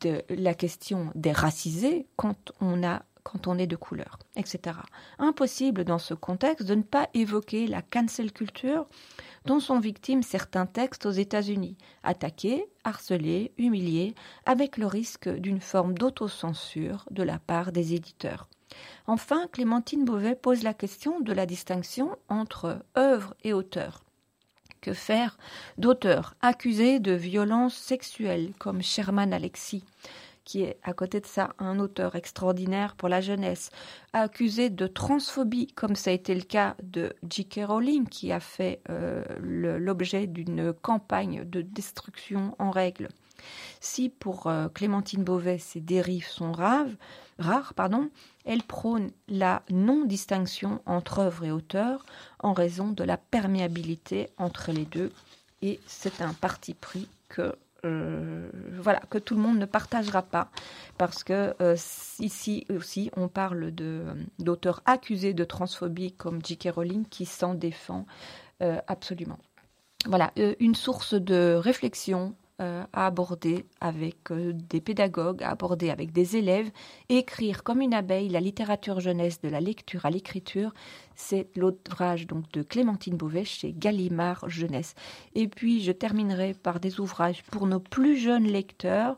de 0.00 0.22
la 0.28 0.54
question 0.54 1.10
des 1.14 1.32
racisés 1.32 2.06
quand 2.16 2.52
on, 2.60 2.82
est 3.58 3.66
de 3.66 3.76
couleur, 3.76 4.18
etc. 4.36 4.76
Impossible 5.18 5.84
dans 5.84 5.98
ce 5.98 6.14
contexte 6.14 6.66
de 6.66 6.74
ne 6.74 6.82
pas 6.82 7.08
évoquer 7.14 7.66
la 7.66 7.82
cancel 7.82 8.32
culture 8.32 8.86
dont 9.44 9.60
sont 9.60 9.80
victimes 9.80 10.22
certains 10.22 10.66
textes 10.66 11.06
aux 11.06 11.10
États-Unis, 11.10 11.76
attaqués, 12.02 12.66
harcelés, 12.84 13.52
humiliés, 13.58 14.14
avec 14.46 14.76
le 14.76 14.86
risque 14.86 15.28
d'une 15.28 15.60
forme 15.60 15.94
d'autocensure 15.94 17.06
de 17.10 17.22
la 17.22 17.38
part 17.38 17.72
des 17.72 17.94
éditeurs. 17.94 18.48
Enfin, 19.06 19.46
Clémentine 19.52 20.04
Beauvais 20.04 20.34
pose 20.34 20.62
la 20.62 20.74
question 20.74 21.20
de 21.20 21.32
la 21.32 21.46
distinction 21.46 22.16
entre 22.28 22.84
œuvre 22.96 23.34
et 23.42 23.52
auteur. 23.52 24.02
Que 24.80 24.92
faire 24.92 25.38
d'auteurs 25.76 26.34
accusés 26.40 27.00
de 27.00 27.12
violences 27.12 27.74
sexuelles 27.74 28.52
comme 28.58 28.82
Sherman 28.82 29.32
Alexis 29.32 29.84
qui 30.48 30.62
est 30.62 30.78
à 30.82 30.94
côté 30.94 31.20
de 31.20 31.26
ça 31.26 31.50
un 31.58 31.78
auteur 31.78 32.16
extraordinaire 32.16 32.94
pour 32.96 33.10
la 33.10 33.20
jeunesse, 33.20 33.68
accusé 34.14 34.70
de 34.70 34.86
transphobie, 34.86 35.66
comme 35.74 35.94
ça 35.94 36.08
a 36.08 36.14
été 36.14 36.34
le 36.34 36.40
cas 36.40 36.74
de 36.82 37.12
J.K. 37.28 37.66
Rowling, 37.66 38.08
qui 38.08 38.32
a 38.32 38.40
fait 38.40 38.80
euh, 38.88 39.22
l'objet 39.42 40.26
d'une 40.26 40.72
campagne 40.72 41.44
de 41.44 41.60
destruction 41.60 42.56
en 42.58 42.70
règle. 42.70 43.08
Si 43.80 44.08
pour 44.08 44.46
euh, 44.46 44.68
Clémentine 44.68 45.24
Beauvais 45.24 45.58
ces 45.58 45.80
dérives 45.80 46.26
sont 46.26 46.52
rares, 46.52 46.86
rares 47.38 47.74
pardon, 47.74 48.10
elle 48.44 48.62
prône 48.62 49.10
la 49.28 49.62
non-distinction 49.70 50.80
entre 50.86 51.20
œuvre 51.20 51.44
et 51.44 51.52
auteur 51.52 52.04
en 52.40 52.52
raison 52.52 52.88
de 52.88 53.04
la 53.04 53.16
perméabilité 53.16 54.30
entre 54.36 54.72
les 54.72 54.84
deux, 54.84 55.12
et 55.62 55.80
c'est 55.86 56.20
un 56.22 56.32
parti 56.32 56.74
pris 56.74 57.08
que 57.28 57.54
euh, 57.84 58.50
voilà, 58.80 59.00
que 59.08 59.18
tout 59.18 59.36
le 59.36 59.40
monde 59.40 59.58
ne 59.58 59.64
partagera 59.64 60.22
pas, 60.22 60.50
parce 60.96 61.22
que 61.22 61.54
euh, 61.60 61.76
ici 62.18 62.66
aussi, 62.70 63.12
on 63.16 63.28
parle 63.28 63.70
d'auteurs 64.40 64.82
accusés 64.84 65.34
de 65.34 65.44
transphobie 65.44 66.12
comme 66.12 66.44
J.K. 66.44 66.70
Rowling 66.74 67.04
qui 67.06 67.26
s'en 67.26 67.54
défend 67.54 68.06
absolument. 68.88 69.38
Voilà, 70.06 70.32
une 70.58 70.74
source 70.74 71.14
de 71.14 71.54
réflexion 71.54 72.34
euh, 72.60 72.84
à 72.92 73.06
aborder 73.06 73.64
avec 73.80 74.32
euh, 74.32 74.52
des 74.52 74.80
pédagogues, 74.80 75.42
à 75.42 75.50
aborder 75.50 75.90
avec 75.90 76.10
des 76.12 76.36
élèves. 76.36 76.70
Écrire 77.08 77.62
comme 77.62 77.80
une 77.80 77.94
abeille 77.94 78.28
la 78.28 78.40
littérature 78.40 78.98
jeunesse 78.98 79.40
de 79.40 79.48
la 79.48 79.60
lecture 79.60 80.06
à 80.06 80.10
l'écriture, 80.10 80.74
c'est 81.14 81.48
l'ouvrage 81.56 82.26
donc 82.26 82.50
de 82.52 82.62
Clémentine 82.62 83.16
Beauvais 83.16 83.44
chez 83.44 83.72
Gallimard 83.72 84.48
Jeunesse. 84.48 84.94
Et 85.34 85.46
puis 85.46 85.82
je 85.82 85.92
terminerai 85.92 86.54
par 86.54 86.80
des 86.80 86.98
ouvrages 86.98 87.44
pour 87.44 87.66
nos 87.66 87.80
plus 87.80 88.16
jeunes 88.16 88.46
lecteurs 88.46 89.16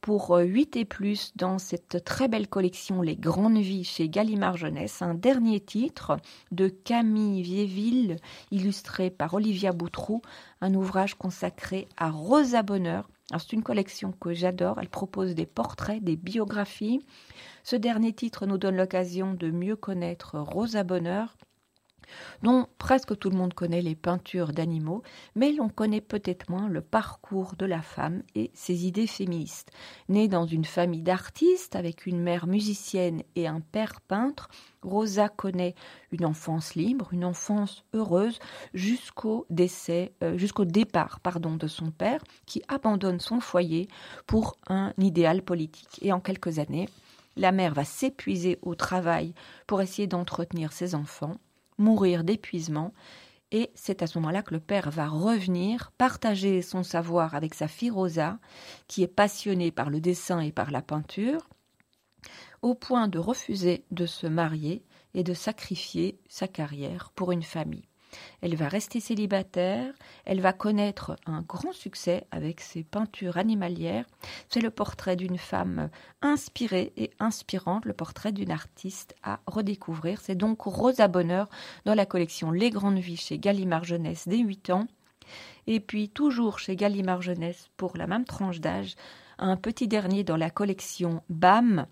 pour 0.00 0.36
8 0.38 0.76
euh, 0.76 0.80
et 0.80 0.84
plus 0.84 1.32
dans 1.36 1.58
cette 1.58 2.04
très 2.04 2.28
belle 2.28 2.48
collection 2.48 3.02
Les 3.02 3.16
Grandes 3.16 3.58
Vies 3.58 3.84
chez 3.84 4.08
Gallimard 4.08 4.56
Jeunesse, 4.56 5.02
un 5.02 5.14
dernier 5.14 5.60
titre 5.60 6.16
de 6.52 6.68
Camille 6.68 7.42
Viéville, 7.42 8.16
illustré 8.50 9.10
par 9.10 9.34
Olivia 9.34 9.72
Boutroux, 9.72 10.22
un 10.60 10.74
ouvrage 10.74 11.14
consacré 11.14 11.88
à 11.96 12.10
Rosa 12.10 12.62
Bonheur. 12.62 13.08
C'est 13.32 13.52
une 13.52 13.64
collection 13.64 14.12
que 14.12 14.32
j'adore, 14.32 14.78
elle 14.80 14.88
propose 14.88 15.34
des 15.34 15.46
portraits, 15.46 16.02
des 16.02 16.16
biographies. 16.16 17.04
Ce 17.64 17.74
dernier 17.74 18.12
titre 18.12 18.46
nous 18.46 18.58
donne 18.58 18.76
l'occasion 18.76 19.34
de 19.34 19.50
mieux 19.50 19.76
connaître 19.76 20.38
Rosa 20.38 20.84
Bonheur, 20.84 21.36
dont 22.42 22.66
presque 22.78 23.18
tout 23.18 23.30
le 23.30 23.36
monde 23.36 23.54
connaît 23.54 23.82
les 23.82 23.94
peintures 23.94 24.52
d'animaux, 24.52 25.02
mais 25.34 25.52
l'on 25.52 25.68
connaît 25.68 26.00
peut-être 26.00 26.50
moins 26.50 26.68
le 26.68 26.80
parcours 26.80 27.54
de 27.56 27.66
la 27.66 27.82
femme 27.82 28.22
et 28.34 28.50
ses 28.54 28.86
idées 28.86 29.06
féministes. 29.06 29.70
Née 30.08 30.28
dans 30.28 30.46
une 30.46 30.64
famille 30.64 31.02
d'artistes 31.02 31.76
avec 31.76 32.06
une 32.06 32.20
mère 32.20 32.46
musicienne 32.46 33.22
et 33.34 33.46
un 33.46 33.60
père 33.60 34.00
peintre, 34.00 34.48
Rosa 34.82 35.28
connaît 35.28 35.74
une 36.12 36.24
enfance 36.24 36.74
libre, 36.74 37.08
une 37.12 37.24
enfance 37.24 37.84
heureuse 37.92 38.38
jusqu'au 38.72 39.46
décès, 39.50 40.12
euh, 40.22 40.38
jusqu'au 40.38 40.64
départ, 40.64 41.20
pardon, 41.20 41.56
de 41.56 41.66
son 41.66 41.90
père 41.90 42.22
qui 42.46 42.62
abandonne 42.68 43.20
son 43.20 43.40
foyer 43.40 43.88
pour 44.26 44.56
un 44.68 44.92
idéal 44.98 45.42
politique. 45.42 45.98
Et 46.02 46.12
en 46.12 46.20
quelques 46.20 46.58
années, 46.58 46.88
la 47.36 47.52
mère 47.52 47.74
va 47.74 47.84
s'épuiser 47.84 48.58
au 48.62 48.74
travail 48.74 49.34
pour 49.66 49.82
essayer 49.82 50.06
d'entretenir 50.06 50.72
ses 50.72 50.94
enfants 50.94 51.36
mourir 51.78 52.24
d'épuisement. 52.24 52.92
Et 53.52 53.70
c'est 53.74 54.02
à 54.02 54.06
ce 54.06 54.18
moment-là 54.18 54.42
que 54.42 54.54
le 54.54 54.60
père 54.60 54.90
va 54.90 55.08
revenir, 55.08 55.92
partager 55.98 56.62
son 56.62 56.82
savoir 56.82 57.34
avec 57.34 57.54
sa 57.54 57.68
fille 57.68 57.90
Rosa, 57.90 58.38
qui 58.88 59.02
est 59.02 59.08
passionnée 59.08 59.70
par 59.70 59.90
le 59.90 60.00
dessin 60.00 60.40
et 60.40 60.52
par 60.52 60.70
la 60.70 60.82
peinture, 60.82 61.48
au 62.62 62.74
point 62.74 63.08
de 63.08 63.18
refuser 63.18 63.84
de 63.92 64.06
se 64.06 64.26
marier 64.26 64.84
et 65.14 65.22
de 65.22 65.34
sacrifier 65.34 66.18
sa 66.28 66.48
carrière 66.48 67.12
pour 67.14 67.32
une 67.32 67.42
famille. 67.44 67.88
Elle 68.40 68.56
va 68.56 68.68
rester 68.68 69.00
célibataire, 69.00 69.92
elle 70.24 70.40
va 70.40 70.52
connaître 70.52 71.16
un 71.26 71.42
grand 71.42 71.72
succès 71.72 72.26
avec 72.30 72.60
ses 72.60 72.84
peintures 72.84 73.36
animalières. 73.36 74.06
C'est 74.48 74.60
le 74.60 74.70
portrait 74.70 75.16
d'une 75.16 75.38
femme 75.38 75.90
inspirée 76.22 76.92
et 76.96 77.10
inspirante, 77.18 77.84
le 77.84 77.92
portrait 77.92 78.32
d'une 78.32 78.50
artiste 78.50 79.14
à 79.22 79.40
redécouvrir. 79.46 80.20
C'est 80.20 80.34
donc 80.34 80.62
Rosa 80.62 81.08
Bonheur 81.08 81.48
dans 81.84 81.94
la 81.94 82.06
collection 82.06 82.50
Les 82.50 82.70
Grandes 82.70 82.98
Vies 82.98 83.16
chez 83.16 83.38
Gallimard 83.38 83.84
Jeunesse 83.84 84.28
dès 84.28 84.38
8 84.38 84.70
ans. 84.70 84.86
Et 85.66 85.80
puis 85.80 86.08
toujours 86.08 86.58
chez 86.58 86.76
Gallimard 86.76 87.22
Jeunesse 87.22 87.68
pour 87.76 87.96
la 87.96 88.06
même 88.06 88.24
tranche 88.24 88.60
d'âge, 88.60 88.94
un 89.38 89.56
petit 89.56 89.88
dernier 89.88 90.24
dans 90.24 90.36
la 90.36 90.50
collection 90.50 91.22
BAM, 91.28 91.86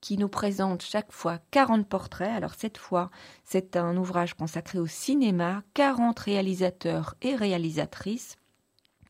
qui 0.00 0.18
nous 0.18 0.28
présente 0.28 0.82
chaque 0.82 1.12
fois 1.12 1.38
40 1.50 1.88
portraits. 1.88 2.30
Alors 2.30 2.54
cette 2.54 2.78
fois, 2.78 3.10
c'est 3.44 3.76
un 3.76 3.96
ouvrage 3.96 4.34
consacré 4.34 4.78
au 4.78 4.86
cinéma, 4.86 5.62
40 5.74 6.18
réalisateurs 6.18 7.14
et 7.22 7.34
réalisatrices. 7.34 8.36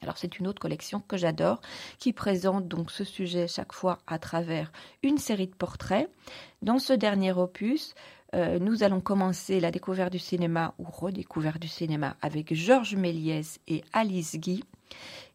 Alors 0.03 0.19
c'est 0.19 0.39
une 0.39 0.47
autre 0.47 0.61
collection 0.61 1.01
que 1.01 1.17
j'adore, 1.17 1.61
qui 1.99 2.13
présente 2.13 2.69
donc 2.69 2.91
ce 2.91 3.05
sujet 3.05 3.49
chaque 3.49 3.73
fois 3.73 3.99
à 4.07 4.19
travers 4.19 4.71
une 5.03 5.19
série 5.19 5.49
de 5.49 5.55
portraits. 5.55 6.11
Dans 6.63 6.79
ce 6.79 6.93
dernier 6.93 7.33
opus, 7.33 7.95
euh, 8.35 8.59
nous 8.59 8.83
allons 8.83 9.01
commencer 9.01 9.61
la 9.61 9.71
découverte 9.71 10.13
du 10.13 10.19
cinéma 10.19 10.75
ou 10.79 10.85
redécouverte 10.85 11.61
du 11.61 11.69
cinéma 11.69 12.17
avec 12.21 12.55
Georges 12.55 12.97
Méliès 12.97 13.59
et 13.67 13.83
Alice 13.93 14.37
Guy 14.37 14.63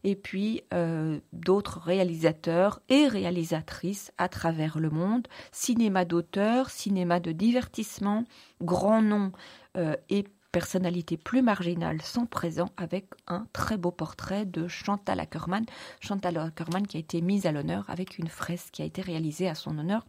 et 0.04 0.16
puis 0.16 0.62
euh, 0.74 1.20
d'autres 1.32 1.80
réalisateurs 1.80 2.80
et 2.88 3.08
réalisatrices 3.08 4.12
à 4.18 4.28
travers 4.28 4.78
le 4.78 4.90
monde, 4.90 5.28
cinéma 5.52 6.04
d'auteur, 6.04 6.70
cinéma 6.70 7.20
de 7.20 7.32
divertissement, 7.32 8.24
grands 8.60 9.02
noms 9.02 9.32
euh, 9.76 9.96
et 10.08 10.24
personnalités 10.52 11.16
plus 11.16 11.40
marginales 11.40 12.02
sont 12.02 12.26
présents 12.26 12.70
avec 12.76 13.06
un 13.26 13.46
très 13.54 13.78
beau 13.78 13.90
portrait 13.90 14.44
de 14.44 14.68
Chantal 14.68 15.18
Ackerman. 15.18 15.64
Chantal 16.00 16.36
Ackerman 16.36 16.86
qui 16.86 16.98
a 16.98 17.00
été 17.00 17.22
mise 17.22 17.46
à 17.46 17.52
l'honneur 17.52 17.88
avec 17.88 18.18
une 18.18 18.28
fresque 18.28 18.68
qui 18.72 18.82
a 18.82 18.84
été 18.84 19.00
réalisée 19.00 19.48
à 19.48 19.54
son 19.54 19.78
honneur 19.78 20.04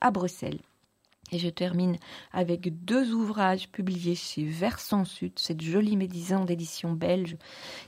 à 0.00 0.12
Bruxelles. 0.12 0.60
Et 1.30 1.38
je 1.38 1.48
termine 1.48 1.96
avec 2.32 2.84
deux 2.84 3.12
ouvrages 3.12 3.68
publiés 3.68 4.14
chez 4.14 4.44
Versant 4.44 5.04
Sud, 5.04 5.38
cette 5.38 5.60
jolie 5.60 5.96
maison 5.96 6.44
d'édition 6.44 6.92
belge 6.92 7.36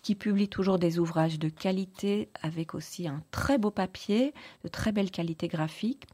qui 0.02 0.14
publie 0.14 0.48
toujours 0.48 0.78
des 0.78 0.98
ouvrages 0.98 1.38
de 1.38 1.48
qualité 1.48 2.28
avec 2.42 2.74
aussi 2.74 3.08
un 3.08 3.22
très 3.30 3.56
beau 3.56 3.70
papier, 3.70 4.34
de 4.64 4.68
très 4.68 4.92
belle 4.92 5.10
qualité 5.10 5.48
graphique. 5.48 6.06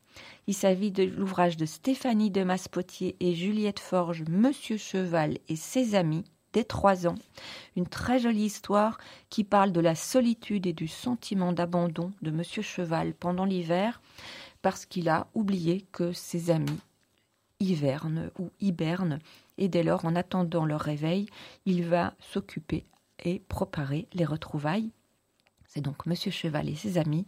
Il 0.46 0.54
s'agit 0.54 0.92
de 0.92 1.02
l'ouvrage 1.02 1.56
de 1.56 1.66
Stéphanie 1.66 2.30
de 2.30 2.44
Maspotier 2.44 3.16
et 3.18 3.34
Juliette 3.34 3.80
Forge, 3.80 4.22
Monsieur 4.28 4.76
Cheval 4.76 5.38
et 5.48 5.56
ses 5.56 5.96
amis, 5.96 6.24
dès 6.52 6.64
trois 6.64 7.08
ans. 7.08 7.16
Une 7.74 7.88
très 7.88 8.20
jolie 8.20 8.44
histoire 8.44 8.98
qui 9.30 9.42
parle 9.42 9.72
de 9.72 9.80
la 9.80 9.96
solitude 9.96 10.66
et 10.66 10.72
du 10.72 10.86
sentiment 10.86 11.52
d'abandon 11.52 12.12
de 12.22 12.30
Monsieur 12.30 12.62
Cheval 12.62 13.14
pendant 13.14 13.44
l'hiver 13.44 14.00
parce 14.62 14.86
qu'il 14.86 15.08
a 15.08 15.26
oublié 15.34 15.84
que 15.92 16.12
ses 16.12 16.50
amis 16.50 16.80
hiverne 17.60 18.30
ou 18.38 18.50
hiberne, 18.60 19.18
et 19.58 19.68
dès 19.68 19.82
lors, 19.82 20.04
en 20.04 20.16
attendant 20.16 20.66
leur 20.66 20.80
réveil, 20.80 21.26
il 21.64 21.84
va 21.84 22.14
s'occuper 22.20 22.84
et 23.24 23.40
préparer 23.48 24.08
les 24.12 24.24
retrouvailles. 24.24 24.92
C'est 25.66 25.80
donc 25.80 26.06
Monsieur 26.06 26.30
Cheval 26.30 26.68
et 26.68 26.74
ses 26.74 26.96
amis. 26.96 27.26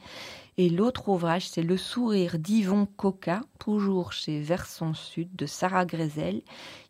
Et 0.56 0.70
l'autre 0.70 1.08
ouvrage, 1.08 1.48
c'est 1.48 1.62
Le 1.62 1.76
sourire 1.76 2.38
d'Yvon 2.38 2.86
Coca, 2.86 3.42
toujours 3.58 4.12
chez 4.12 4.40
Verson 4.40 4.94
Sud 4.94 5.34
de 5.36 5.44
Sarah 5.44 5.84
Grezel. 5.84 6.42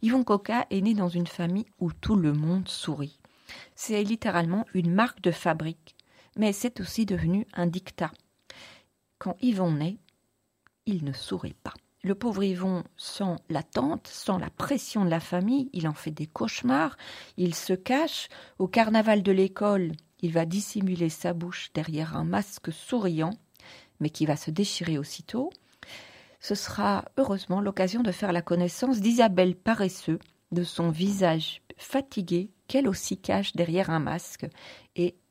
Yvon 0.03 0.25
Coca 0.25 0.67
est 0.71 0.81
né 0.81 0.95
dans 0.95 1.09
une 1.09 1.27
famille 1.27 1.67
où 1.81 1.93
tout 1.93 2.17
le 2.17 2.33
monde 2.33 2.69
sourit. 2.69 3.19
C'est 3.75 4.03
littéralement 4.05 4.67
une 4.75 4.93
marque 4.93 5.21
de 5.21 5.31
fabrique, 5.31 5.97
mais 6.37 6.53
c'est 6.53 6.81
aussi 6.81 7.07
devenu 7.07 7.47
un 7.55 7.67
dictat. 7.67 8.13
Quand 9.19 9.37
Yvon 9.41 9.73
naît, 9.73 9.97
il 10.87 11.05
ne 11.05 11.13
sourit 11.13 11.55
pas. 11.55 11.75
Le 12.03 12.15
pauvre 12.15 12.45
Yvon 12.45 12.85
sent 12.97 13.37
l'attente, 13.49 14.07
sent 14.07 14.39
la 14.41 14.51
pression 14.51 15.05
de 15.05 15.11
la 15.11 15.19
famille, 15.19 15.69
il 15.73 15.89
en 15.89 15.95
fait 15.95 16.13
des 16.13 16.27
cauchemars, 16.27 16.97
il 17.37 17.55
se 17.55 17.73
cache. 17.73 18.29
Au 18.59 18.69
carnaval 18.69 19.23
de 19.23 19.33
l'école, 19.33 19.93
il 20.21 20.33
va 20.33 20.47
dissimuler 20.47 21.09
sa 21.09 21.33
bouche 21.33 21.71
derrière 21.75 22.17
un 22.17 22.25
masque 22.25 22.73
souriant, 22.73 23.35
mais 23.99 24.11
qui 24.11 24.27
va 24.27 24.37
se 24.37 24.51
déchirer 24.51 24.97
aussitôt. 24.97 25.51
ce 26.41 26.55
sera 26.55 27.05
heureusement 27.17 27.61
l'occasion 27.61 28.03
de 28.03 28.13
faire 28.13 28.33
la 28.33 28.43
connaissance 28.43 29.01
d'Isabelle 29.01 29.57
Paresseux, 29.57 30.21
de 30.53 30.63
son 30.63 30.91
visage 30.91 31.63
fatigué 31.77 32.53
qu'elle 32.69 32.89
aussi 32.89 33.19
cache 33.19 33.55
derrière 33.55 33.91
un 33.91 33.99
masque 33.99 34.47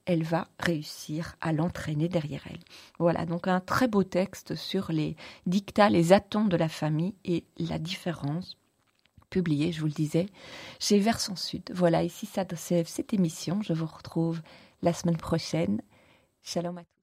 elle 0.07 0.23
va 0.23 0.47
réussir 0.57 1.35
à 1.41 1.51
l'entraîner 1.51 2.07
derrière 2.07 2.41
elle. 2.49 2.59
Voilà 2.97 3.25
donc 3.25 3.47
un 3.47 3.59
très 3.59 3.87
beau 3.87 4.03
texte 4.03 4.55
sur 4.55 4.91
les 4.91 5.17
dictats, 5.45 5.89
les 5.89 6.13
attentes 6.13 6.49
de 6.49 6.57
la 6.57 6.69
famille 6.69 7.13
et 7.25 7.43
la 7.59 7.77
différence 7.77 8.57
publié, 9.29 9.73
je 9.73 9.81
vous 9.81 9.87
le 9.87 9.91
disais, 9.91 10.27
chez 10.79 10.99
Versant 10.99 11.35
Sud. 11.35 11.69
Voilà, 11.73 12.03
ici 12.03 12.25
ça 12.25 12.45
cette 12.57 13.13
émission. 13.13 13.61
Je 13.61 13.73
vous 13.73 13.85
retrouve 13.85 14.41
la 14.81 14.93
semaine 14.93 15.17
prochaine. 15.17 15.81
Shalom 16.41 16.77
à 16.77 16.83
tous. 16.83 16.96